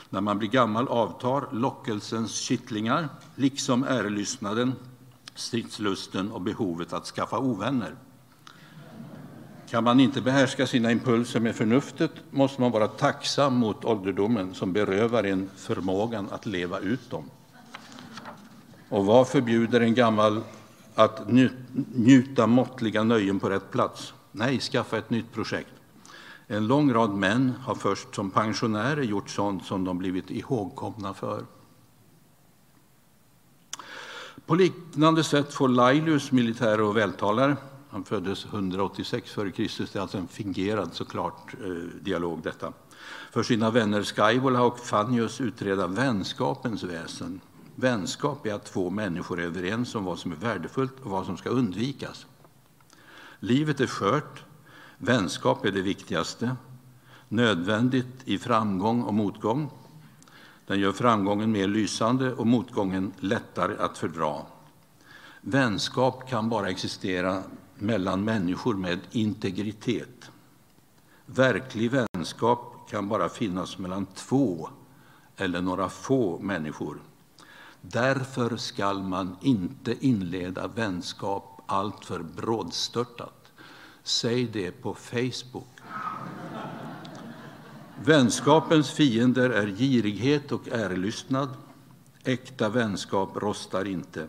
[0.10, 4.74] När man blir gammal avtar lockelsens kittlingar, liksom ärelystnaden,
[5.36, 7.95] stridslusten och behovet att skaffa ovänner.
[9.69, 14.74] Kan man inte behärska sina impulser med förnuftet måste man vara tacksam mot ålderdomen som
[14.74, 17.30] berövar en förmågan att leva ut dem.
[18.89, 20.41] Och vad förbjuder en gammal
[20.95, 21.32] att
[21.95, 24.13] njuta måttliga nöjen på rätt plats?
[24.32, 25.78] Nej, skaffa ett nytt projekt.
[26.51, 31.45] En lång rad män har först som pensionärer gjort sånt som de blivit ihågkomna för.
[34.45, 37.57] På liknande sätt får Laelius, militär och vältalare,
[37.89, 41.69] han föddes 186 f.Kr., det är alltså en fingerad såklart eh,
[42.01, 42.73] dialog detta,
[43.31, 47.41] för sina vänner Skyvola och Fannius utreda vänskapens väsen.
[47.75, 51.38] Vänskap är att två människor är överens om vad som är värdefullt och vad som
[51.38, 52.25] ska undvikas.
[53.39, 54.43] Livet är skört,
[55.01, 56.55] Vänskap är det viktigaste,
[57.27, 59.69] nödvändigt i framgång och motgång.
[60.67, 64.35] Den gör framgången mer lysande och motgången lättare att fördra.
[65.41, 67.43] Vänskap kan bara existera
[67.75, 70.31] mellan människor med integritet.
[71.25, 74.69] Verklig vänskap kan bara finnas mellan två
[75.35, 77.01] eller några få människor.
[77.81, 83.38] Därför skall man inte inleda vänskap alltför brådstörtat.
[84.03, 85.67] Säg det på Facebook.
[88.05, 91.49] Vänskapens fiender är girighet och ärelystnad.
[92.23, 94.27] Äkta vänskap rostar inte.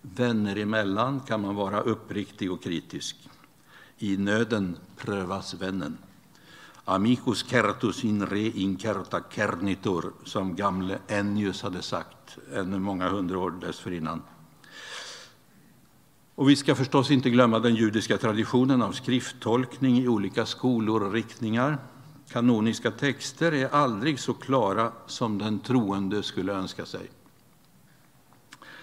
[0.00, 3.16] Vänner emellan kan man vara uppriktig och kritisk.
[3.98, 5.98] I nöden prövas vännen.
[6.84, 13.50] Amicus certus in re incerta cernitur, som gamle Ennius hade sagt ännu många hundra år
[13.50, 14.22] dessförinnan.
[16.40, 21.12] Och vi ska förstås inte glömma den judiska traditionen av skrifttolkning i olika skolor och
[21.12, 21.78] riktningar.
[22.28, 27.10] Kanoniska texter är aldrig så klara som den troende skulle önska sig.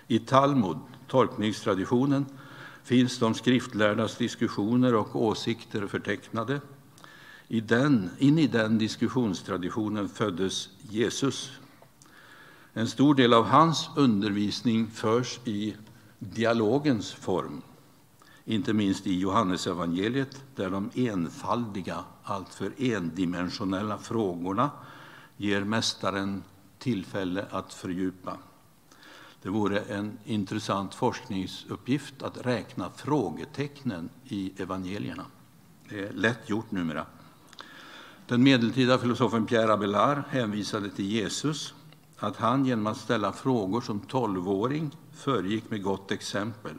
[0.07, 0.77] I Talmud,
[1.07, 2.25] tolkningstraditionen,
[2.83, 6.61] finns de skriftlärdas diskussioner och åsikter förtecknade.
[7.47, 11.51] I den, in i den diskussionstraditionen föddes Jesus.
[12.73, 15.75] En stor del av hans undervisning förs i
[16.19, 17.61] dialogens form,
[18.45, 24.69] inte minst i Johannesevangeliet där de enfaldiga, alltför endimensionella frågorna
[25.37, 26.43] ger mästaren
[26.79, 28.37] tillfälle att fördjupa.
[29.41, 35.25] Det vore en intressant forskningsuppgift att räkna frågetecknen i evangelierna.
[35.89, 37.05] Det är lätt gjort numera.
[38.27, 41.73] Den medeltida filosofen Pierre Abelard hänvisade till Jesus,
[42.19, 46.75] att han genom att ställa frågor som tolvåring föregick med gott exempel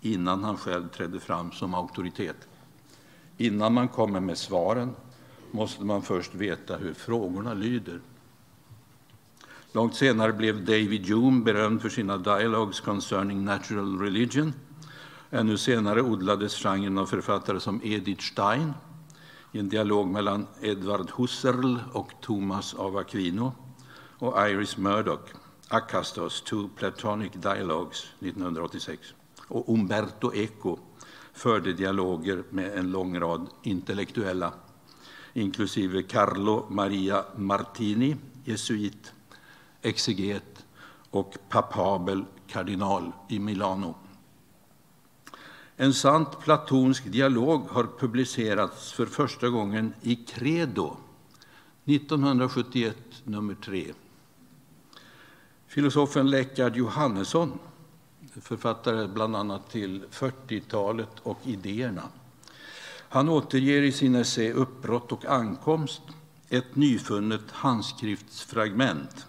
[0.00, 2.48] innan han själv trädde fram som auktoritet.
[3.36, 4.90] Innan man kommer med svaren
[5.50, 8.00] måste man först veta hur frågorna lyder.
[9.72, 14.52] Långt senare blev David Hume berömd för sina dialogues concerning natural religion.
[15.30, 18.72] Ännu senare odlades genren av författare som Edith Stein
[19.52, 23.52] i en dialog mellan Edward Husserl och Thomas av Aquino
[24.20, 25.28] och Iris Murdoch,
[25.68, 29.14] Akastos, Two Platonic Dialogues 1986.
[29.48, 30.78] Och Umberto Eco
[31.32, 34.52] förde dialoger med en lång rad intellektuella,
[35.32, 39.12] inklusive Carlo Maria Martini, jesuit,
[39.82, 40.66] exeget
[41.10, 43.94] och papabel kardinal i Milano.
[45.76, 50.96] En sant platonsk dialog har publicerats för första gången i Credo
[51.84, 53.92] 1971, nummer 3.
[55.70, 57.58] Filosofen Lekard Johannesson,
[58.40, 62.02] författare bland annat till 40-talet och idéerna,
[63.08, 66.02] han återger i sin essä Uppbrott och ankomst
[66.48, 69.26] ett nyfunnet handskriftsfragment.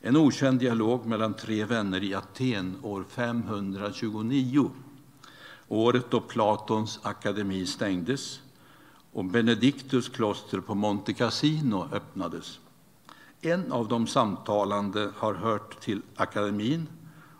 [0.00, 4.70] En okänd dialog mellan tre vänner i Aten år 529
[5.68, 8.40] året då Platons akademi stängdes
[9.12, 12.58] och Benedictus kloster på Monte Cassino öppnades.
[13.40, 16.86] En av de samtalande har hört till akademin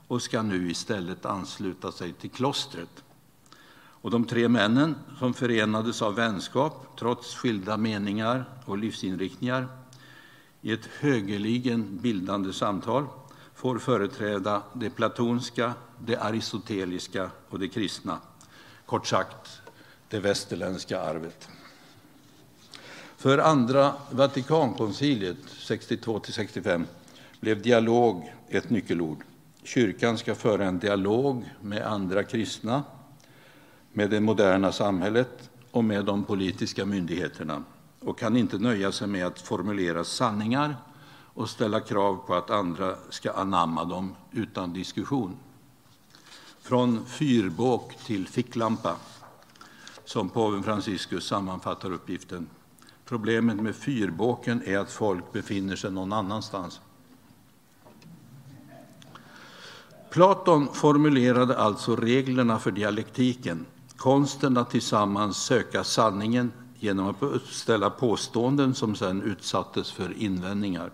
[0.08, 3.04] och ska nu istället ansluta sig till klostret.
[4.00, 9.68] Och de tre männen som förenades av vänskap trots skilda meningar och livsinriktningar
[10.60, 13.06] i ett högeligen bildande samtal
[13.54, 18.18] får företräda det platonska, det aristoteliska och det kristna.
[18.86, 19.60] Kort sagt,
[20.08, 21.48] det västerländska arvet.
[23.18, 26.84] För andra Vatikankonciliet 62-65
[27.40, 29.24] blev dialog ett nyckelord.
[29.62, 32.82] Kyrkan ska föra en dialog med andra kristna,
[33.92, 37.62] med det moderna samhället och med de politiska myndigheterna
[38.00, 40.76] och kan inte nöja sig med att formulera sanningar
[41.10, 45.36] och ställa krav på att andra ska anamma dem utan diskussion.
[46.60, 48.96] Från fyrbåk till ficklampa,
[50.04, 52.48] som påven Franciscus sammanfattar uppgiften.
[53.08, 56.80] Problemet med fyrbåken är att folk befinner sig någon annanstans.
[60.10, 68.74] Platon formulerade alltså reglerna för dialektiken, konsten att tillsammans söka sanningen genom att uppställa påståenden
[68.74, 70.90] som sedan utsattes för invändningar.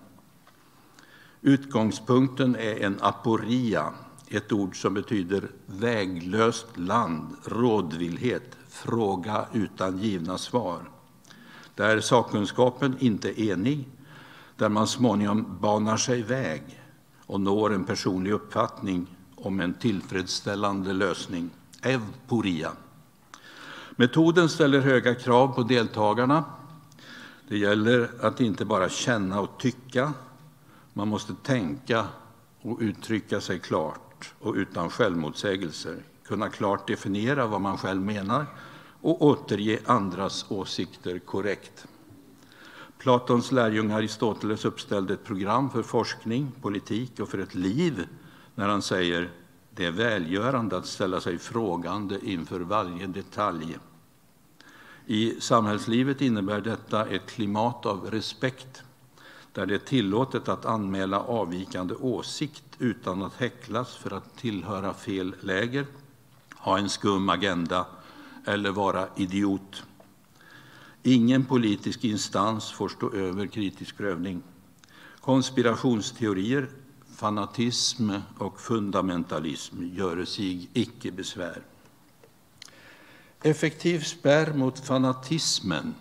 [1.41, 3.93] Utgångspunkten är en aporia,
[4.29, 10.91] ett ord som betyder väglöst land, rådvillhet, fråga utan givna svar.
[11.75, 13.89] Där sakkunskapen inte är enig,
[14.57, 16.62] där man småningom banar sig väg
[17.27, 19.07] och når en personlig uppfattning
[19.37, 21.51] om en tillfredsställande lösning.
[21.83, 22.72] Evporia.
[23.97, 26.45] Metoden ställer höga krav på deltagarna.
[27.49, 30.12] Det gäller att inte bara känna och tycka,
[30.93, 32.07] man måste tänka
[32.62, 35.97] och uttrycka sig klart och utan självmotsägelser,
[36.27, 38.47] kunna klart definiera vad man själv menar
[39.05, 41.87] och återge andras åsikter korrekt.
[42.99, 48.07] Platons lärjunge Aristoteles uppställde ett program för forskning, politik och för ett liv
[48.55, 49.31] när han säger
[49.71, 53.77] det är välgörande att ställa sig frågande inför varje detalj.
[55.07, 58.83] I samhällslivet innebär detta ett klimat av respekt
[59.53, 65.35] där det är tillåtet att anmäla avvikande åsikt utan att häcklas för att tillhöra fel
[65.41, 65.87] läger,
[66.57, 67.87] ha en skum agenda
[68.45, 69.82] eller vara idiot.
[71.03, 74.42] Ingen politisk instans får stå över kritisk prövning.
[75.20, 76.68] Konspirationsteorier,
[77.16, 81.62] fanatism och fundamentalism göre sig icke besvär.
[83.42, 85.95] Effektiv spärr mot fanatismen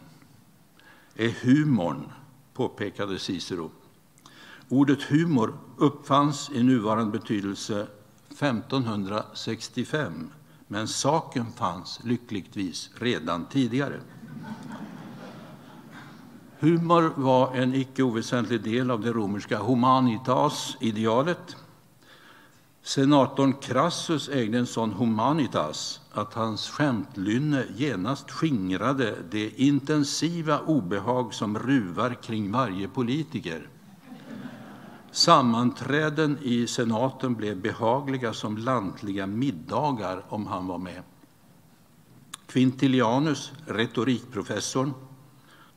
[1.15, 2.11] är humorn
[2.53, 3.71] påpekade Cicero.
[4.69, 7.87] Ordet humor uppfanns i nuvarande betydelse
[8.29, 10.29] 1565,
[10.73, 13.99] men saken fanns lyckligtvis redan tidigare.
[16.59, 21.55] Humor var en icke oväsentlig del av det romerska humanitas-idealet.
[22.83, 31.59] Senatorn Crassus ägde en sån humanitas att hans skämtlynne genast skingrade det intensiva obehag som
[31.59, 33.69] ruvar kring varje politiker.
[35.13, 41.03] Sammanträden i senaten blev behagliga som lantliga middagar om han var med.
[42.47, 44.93] Quintilianus, retorikprofessorn,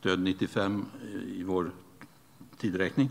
[0.03, 1.70] död 95 eh, i vår
[2.59, 3.11] tidräkning,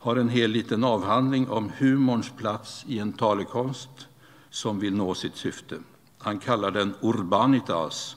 [0.00, 4.08] har en hel liten avhandling om humorns plats i en talekonst
[4.50, 5.78] som vill nå sitt syfte.
[6.18, 8.16] Han kallar den urbanitas,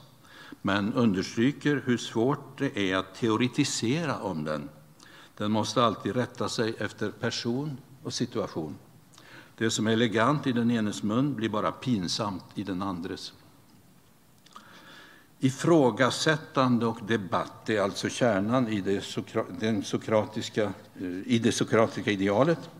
[0.62, 4.68] men understryker hur svårt det är att teoretisera om den.
[5.36, 8.76] Den måste alltid rätta sig efter person och situation.
[9.56, 13.32] Det som är elegant i den enes mun blir bara pinsamt i den andres.
[15.40, 19.04] Ifrågasättande och debatt är alltså kärnan i det,
[19.60, 22.70] den sokratiska, eh, i det sokratiska idealet.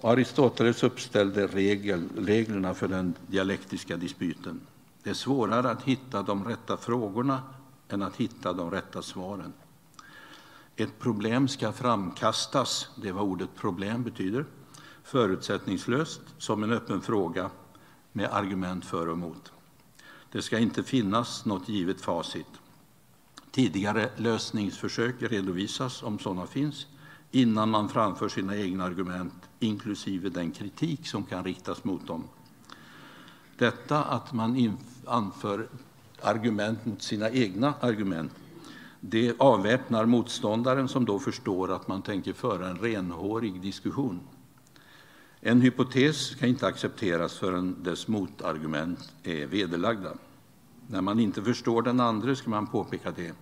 [0.00, 4.60] Aristoteles uppställde regel, reglerna för den dialektiska dispyten.
[5.02, 7.42] Det är svårare att hitta de rätta frågorna
[7.88, 9.52] än att hitta de rätta svaren.
[10.82, 14.46] Ett problem ska framkastas, det är vad ordet problem betyder,
[15.02, 17.50] förutsättningslöst som en öppen fråga
[18.12, 19.52] med argument för och emot.
[20.32, 22.46] Det ska inte finnas något givet facit.
[23.50, 26.86] Tidigare lösningsförsök redovisas, om sådana finns,
[27.30, 32.24] innan man framför sina egna argument, inklusive den kritik som kan riktas mot dem.
[33.58, 35.68] Detta att man anför
[36.22, 38.32] argument mot sina egna argument,
[39.04, 44.20] det avväpnar motståndaren som då förstår att man tänker föra en renhårig diskussion.
[45.40, 50.12] En hypotes kan inte accepteras förrän dess motargument är vederlagda.
[50.86, 53.32] När man inte förstår den andra ska man påpeka det.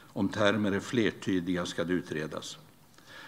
[0.00, 2.58] Om termer är flertydiga ska det utredas.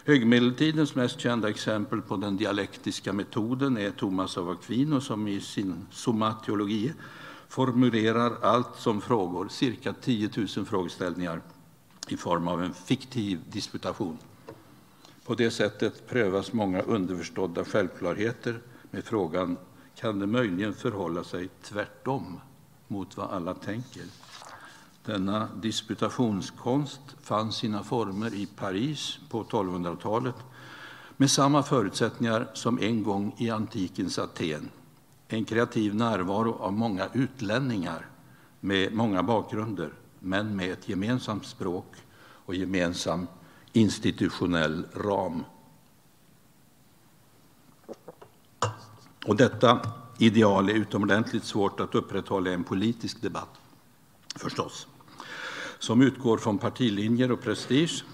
[0.05, 5.87] Högmedeltidens mest kända exempel på den dialektiska metoden är Thomas av Aquino som i sin
[5.91, 6.93] somatologi
[7.49, 11.41] formulerar allt som frågor, cirka 10 000 frågeställningar
[12.13, 14.19] i form av en fiktiv disputation.
[15.25, 19.57] På det sättet prövas många underförstådda självklarheter med frågan
[19.95, 22.41] kan det möjligen förhålla sig tvärtom
[22.89, 24.03] mot vad alla tänker.
[25.05, 30.35] Denna disputationskonst fann sina former i Paris på 1200-talet
[31.17, 34.71] med samma förutsättningar som en gång i antikens Aten.
[35.29, 38.07] En kreativ närvaro av många utlänningar
[38.61, 39.93] med många bakgrunder,
[40.25, 43.27] men med ett gemensamt språk och gemensam
[43.73, 45.45] institutionell ram.
[49.27, 49.81] Och detta
[50.19, 53.61] ideal är utomordentligt svårt att upprätthålla i en politisk debatt,
[54.37, 54.87] förstås,
[55.79, 58.05] som utgår från partilinjer och prestige,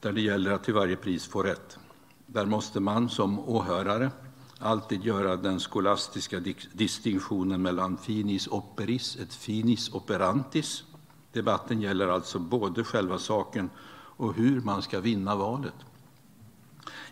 [0.00, 1.78] där det gäller att till varje pris få rätt.
[2.26, 4.10] Där måste man som åhörare
[4.58, 6.40] alltid göra den skolastiska
[6.72, 10.84] distinktionen mellan finis operis et finis operantis.
[11.38, 15.74] Debatten gäller alltså både själva saken och hur man ska vinna valet.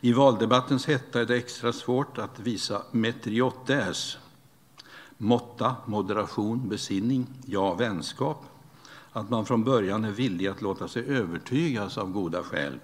[0.00, 4.18] I valdebattens hetta är det extra svårt att visa metriotes,
[5.18, 8.44] måtta, moderation, besinning, ja, vänskap.
[9.12, 12.78] Att man från början är villig att låta sig övertygas av goda skäl,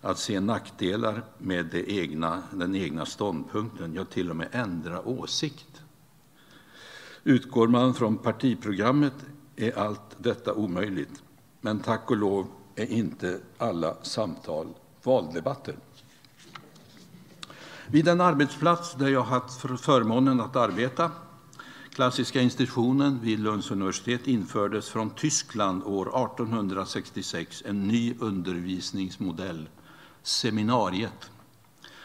[0.00, 5.82] att se nackdelar med det egna, den egna ståndpunkten, ja, till och med ändra åsikt.
[7.24, 9.14] Utgår man från partiprogrammet
[9.62, 11.22] är allt detta omöjligt.
[11.60, 12.46] Men tack och lov
[12.76, 14.68] är inte alla samtal
[15.02, 15.74] valdebatter.
[17.86, 21.10] Vid den arbetsplats där jag haft förmånen att arbeta,
[21.94, 29.68] Klassiska institutionen vid Lunds universitet, infördes från Tyskland år 1866 en ny undervisningsmodell,
[30.22, 31.30] seminariet.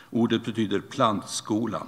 [0.09, 1.83] Ordet betyder plantskola.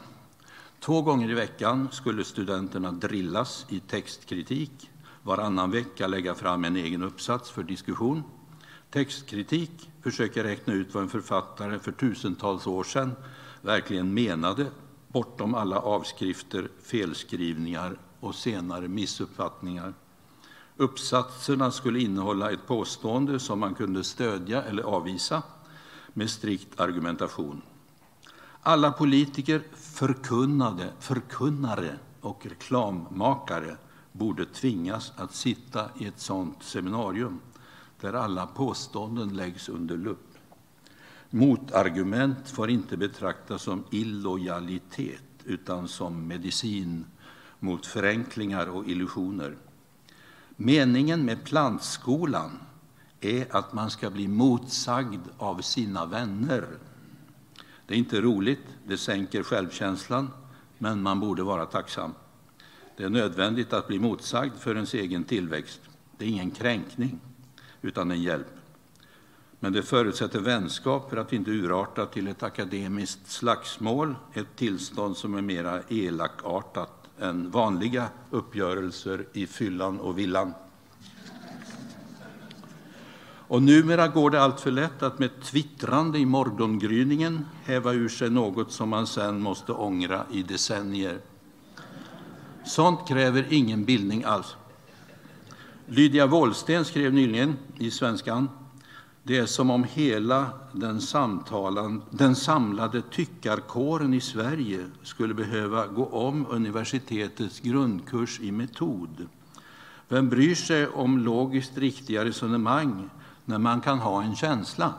[0.80, 4.90] Två gånger i veckan skulle studenterna drillas i textkritik,
[5.30, 8.24] varannan vecka lägga fram en egen uppsats för diskussion
[8.90, 13.12] Textkritik försöker räkna ut vad en författare för tusentals år sedan
[13.62, 14.68] verkligen menade
[15.08, 19.94] bortom alla avskrifter, felskrivningar och senare missuppfattningar.
[20.78, 25.44] Uppsatserna skulle innehålla ett påstående som man kunde stödja eller avvisa
[26.14, 27.62] med strikt argumentation.
[28.62, 33.78] Alla politiker, förkunnade, förkunnare och reklammakare
[34.20, 37.40] borde tvingas att sitta i ett sådant seminarium
[38.02, 40.38] där alla påståenden läggs under lupp.
[41.30, 47.06] Motargument får inte betraktas som illojalitet utan som medicin
[47.60, 49.58] mot förenklingar och illusioner.
[50.56, 52.52] Meningen med plantskolan
[53.22, 56.68] är att man ska bli motsagd av sina vänner.
[57.88, 60.30] Det är inte roligt, det sänker självkänslan,
[60.78, 62.14] men man borde vara tacksam.
[63.00, 65.82] Det är nödvändigt att bli motsagd för ens egen tillväxt.
[66.18, 67.20] Det är ingen kränkning
[67.82, 68.48] utan en hjälp.
[69.60, 75.34] Men det förutsätter vänskap för att inte urarta till ett akademiskt slagsmål, ett tillstånd som
[75.36, 80.54] är mera elakartat än vanliga uppgörelser i fyllan och villan.
[83.48, 88.72] Och numera går det alltför lätt att med twittrande i morgongryningen häva ur sig något
[88.72, 91.20] som man sen måste ångra i decennier.
[92.70, 94.56] Sånt kräver ingen bildning alls.
[95.86, 98.50] Lydia Wåhlsten skrev nyligen i Svenskan
[99.24, 106.06] det är som om hela den, samtalan, den samlade tyckarkåren i Sverige skulle behöva gå
[106.06, 109.28] om universitetets grundkurs i metod.
[110.08, 113.10] Vem bryr sig om logiskt riktiga resonemang
[113.46, 114.94] när man kan ha en känsla?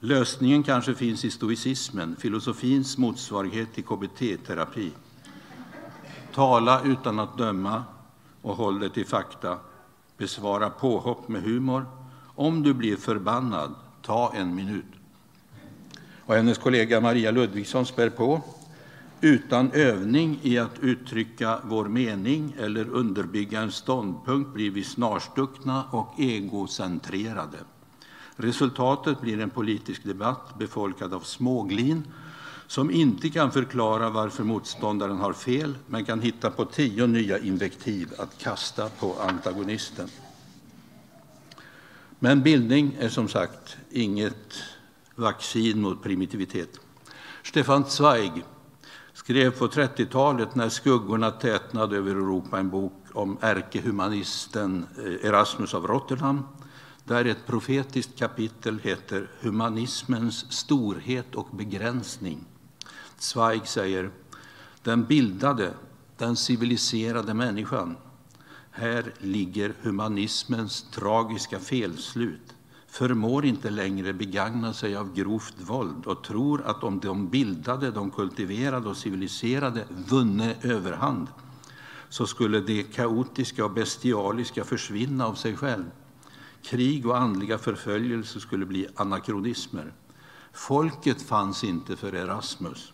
[0.00, 4.90] Lösningen kanske finns i stoicismen, filosofins motsvarighet till KBT-terapi.
[6.34, 7.84] Tala utan att döma
[8.42, 9.58] och håll dig till fakta.
[10.16, 11.86] Besvara påhopp med humor
[12.34, 14.84] om du blir förbannad, ta en minut.
[16.20, 18.40] Och hennes kollega Maria Ludvigsson spär på.
[19.20, 26.14] Utan övning i att uttrycka vår mening eller underbygga en ståndpunkt blir vi snarstuckna och
[26.20, 27.58] egocentrerade.
[28.36, 32.02] Resultatet blir en politisk debatt befolkad av småglin
[32.68, 38.12] som inte kan förklara varför motståndaren har fel men kan hitta på tio nya invektiv
[38.18, 40.08] att kasta på antagonisten.
[42.18, 44.62] Men bildning är som sagt inget
[45.14, 46.80] vaccin mot primitivitet.
[47.42, 48.44] Stefan Zweig
[49.12, 55.86] skrev på 30-talet när skuggorna tätnade över Europa en bok om ärkehumanisten eh, Erasmus av
[55.86, 56.42] Rotterdam
[57.04, 62.44] där ett profetiskt kapitel heter Humanismens storhet och begränsning.
[63.18, 64.10] Zweig säger
[64.82, 65.74] den bildade,
[66.16, 67.96] den civiliserade människan
[68.78, 72.54] här ligger humanismens tragiska felslut,
[72.86, 78.10] förmår inte längre begagna sig av grovt våld och tror att om de bildade, de
[78.10, 81.26] kultiverade och civiliserade vunne överhand
[82.08, 85.84] så skulle det kaotiska och bestialiska försvinna av sig själv.
[86.62, 89.92] Krig och andliga förföljelser skulle bli anakronismer.
[90.52, 92.92] Folket fanns inte för Erasmus.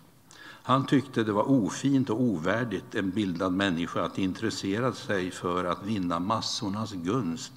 [0.67, 5.87] Han tyckte det var ofint och ovärdigt en bildad människa att intressera sig för att
[5.87, 7.53] vinna massornas gunst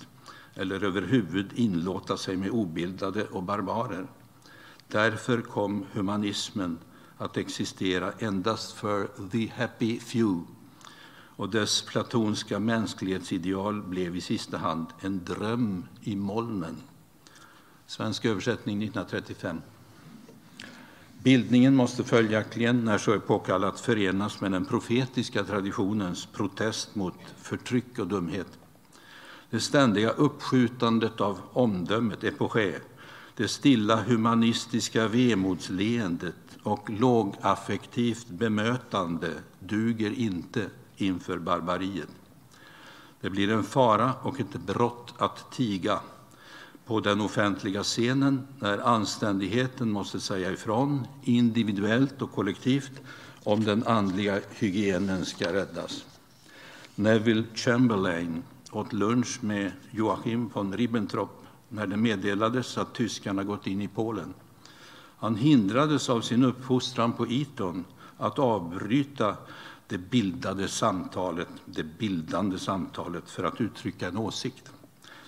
[0.53, 4.07] eller överhuvud inlåta sig med obildade och barbarer.
[4.87, 6.77] Därför kom humanismen
[7.17, 10.45] att existera endast för the happy few
[11.35, 16.77] och dess platonska mänsklighetsideal blev i sista hand en dröm i molnen.
[17.85, 19.61] Svensk översättning 1935.
[21.27, 27.99] Bildningen måste följaktligen, när så är påkallat, förenas med den profetiska traditionens protest mot förtryck
[27.99, 28.47] och dumhet.
[29.49, 32.73] Det ständiga uppskjutandet av omdömet, epoché,
[33.35, 40.65] det stilla humanistiska vemodsleendet och lågaffektivt bemötande duger inte
[40.97, 42.09] inför barbariet.
[43.21, 45.99] Det blir en fara och ett brott att tiga
[46.87, 52.91] på den offentliga scenen när anständigheten måste säga ifrån, individuellt och kollektivt,
[53.43, 56.05] om den andliga hygienen ska räddas.
[56.95, 63.81] Neville Chamberlain åt lunch med Joachim von Ribbentrop när det meddelades att tyskarna gått in
[63.81, 64.33] i Polen.
[65.17, 67.85] Han hindrades av sin uppfostran på Eton
[68.17, 69.37] att avbryta
[69.87, 74.71] det bildade samtalet, det bildande samtalet för att uttrycka en åsikt.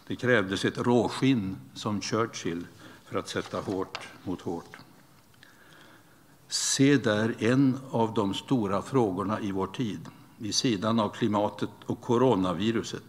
[0.10, 2.68] Det krävdes ett råskinn som Churchill
[3.06, 4.78] för att sätta hårt mot hårt.
[6.48, 10.00] Se där en av de stora frågorna i vår tid,
[10.38, 13.04] vid sidan av klimatet och coronaviruset.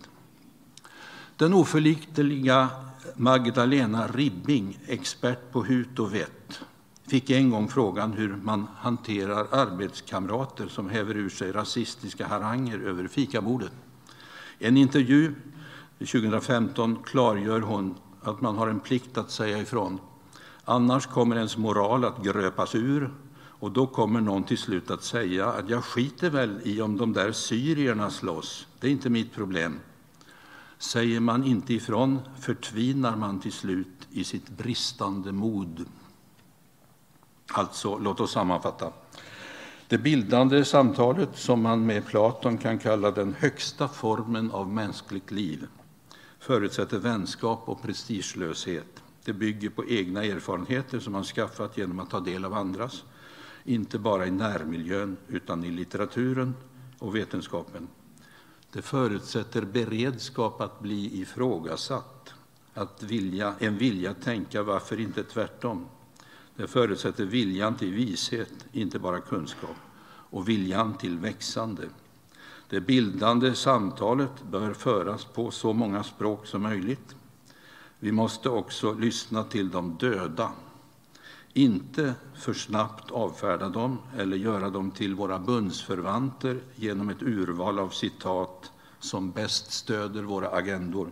[1.36, 2.68] Den oförlikneliga
[3.16, 6.60] Magdalena Ribbing, expert på hut och vett,
[7.06, 13.08] fick en gång frågan hur man hanterar arbetskamrater som häver ur sig rasistiska haranger över
[13.08, 13.72] fikabordet.
[14.58, 15.34] En intervju
[16.06, 19.98] 2015 klargör hon att man har en plikt att säga ifrån.
[20.64, 23.10] Annars kommer ens moral att gröpas ur
[23.60, 27.12] och då kommer någon till slut att säga att jag skiter väl i om de
[27.12, 28.66] där syrierna slåss.
[28.80, 29.80] Det är inte mitt problem.
[30.78, 35.84] Säger man inte ifrån förtvinar man till slut i sitt bristande mod.
[37.52, 38.92] Alltså, låt oss sammanfatta.
[39.88, 45.66] Det bildande samtalet, som man med Platon kan kalla den högsta formen av mänskligt liv,
[46.40, 49.02] förutsätter vänskap och prestigelöshet.
[49.24, 53.04] Det bygger på egna erfarenheter som man skaffat genom att ta del av andras,
[53.64, 56.54] inte bara i närmiljön utan i litteraturen
[56.98, 57.88] och vetenskapen.
[58.72, 62.34] Det förutsätter beredskap att bli ifrågasatt,
[62.74, 65.86] att vilja, en vilja att tänka varför inte tvärtom.
[66.56, 69.76] Det förutsätter viljan till vishet, inte bara kunskap,
[70.06, 71.88] och viljan till växande.
[72.70, 77.16] Det bildande samtalet bör föras på så många språk som möjligt.
[77.98, 80.52] Vi måste också lyssna till de döda,
[81.52, 87.88] inte för snabbt avfärda dem eller göra dem till våra bundsförvanter genom ett urval av
[87.88, 91.10] citat som bäst stöder våra agendor.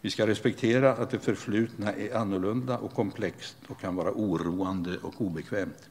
[0.00, 5.20] Vi ska respektera att det förflutna är annorlunda och komplext och kan vara oroande och
[5.20, 5.88] obekvämt.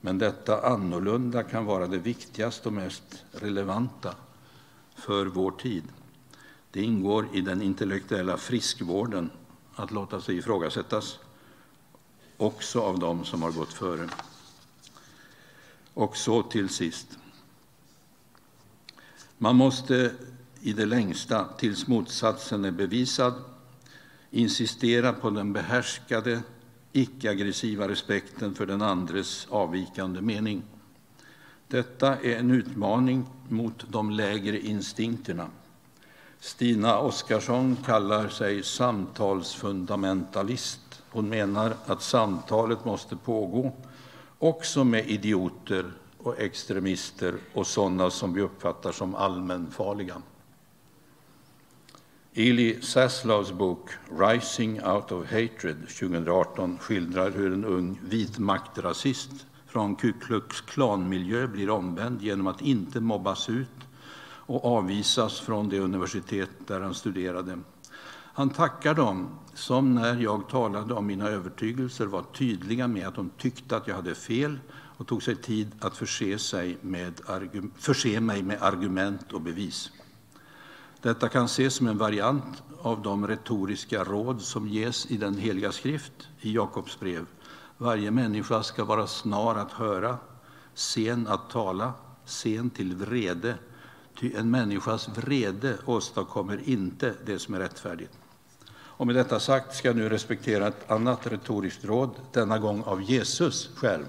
[0.00, 4.14] Men detta annorlunda kan vara det viktigaste och mest relevanta
[4.94, 5.84] för vår tid.
[6.70, 9.30] Det ingår i den intellektuella friskvården
[9.74, 11.18] att låta sig ifrågasättas,
[12.36, 14.08] också av dem som har gått före.
[15.94, 17.18] Och så till sist.
[19.38, 20.14] Man måste
[20.60, 23.34] i det längsta, tills motsatsen är bevisad,
[24.30, 26.42] insistera på den behärskade,
[26.92, 30.62] icke-aggressiva respekten för den andres avvikande mening.
[31.68, 35.46] Detta är en utmaning mot de lägre instinkterna.
[36.40, 41.02] Stina Oskarsson kallar sig samtalsfundamentalist.
[41.10, 43.72] Hon menar att samtalet måste pågå
[44.38, 50.22] också med idioter och extremister och sådana som vi uppfattar som allmänfarliga.
[52.40, 59.96] Eli Saslavs bok Rising out of hatred 2018 skildrar hur en ung vit maktrasist från
[59.96, 63.88] Ku Klux Klan-miljö blir omvänd genom att inte mobbas ut
[64.22, 67.58] och avvisas från det universitet där han studerade.
[68.10, 73.30] Han tackar dem som när jag talade om mina övertygelser var tydliga med att de
[73.38, 77.20] tyckte att jag hade fel och tog sig tid att förse, sig med,
[77.78, 79.90] förse mig med argument och bevis.
[81.02, 85.72] Detta kan ses som en variant av de retoriska råd som ges i den heliga
[85.72, 87.26] skrift, i Jakobs brev.
[87.76, 90.18] Varje människa ska vara snar att höra,
[90.74, 91.92] sen att tala,
[92.24, 93.54] sen till vrede.
[94.20, 98.12] Ty en människas vrede åstadkommer inte det som är rättfärdigt.
[98.70, 103.02] Och med detta sagt ska jag nu respektera ett annat retoriskt råd, denna gång av
[103.02, 104.04] Jesus själv.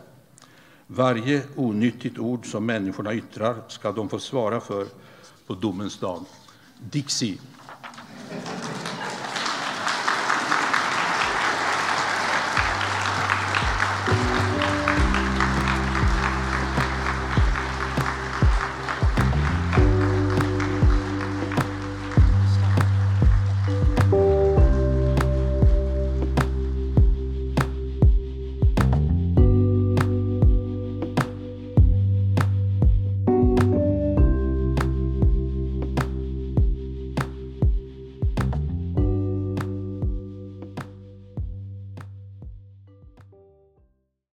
[0.87, 4.87] Varje onyttigt ord som människorna yttrar ska de få svara för
[5.47, 6.25] på domens dag.
[6.79, 7.39] Dixie.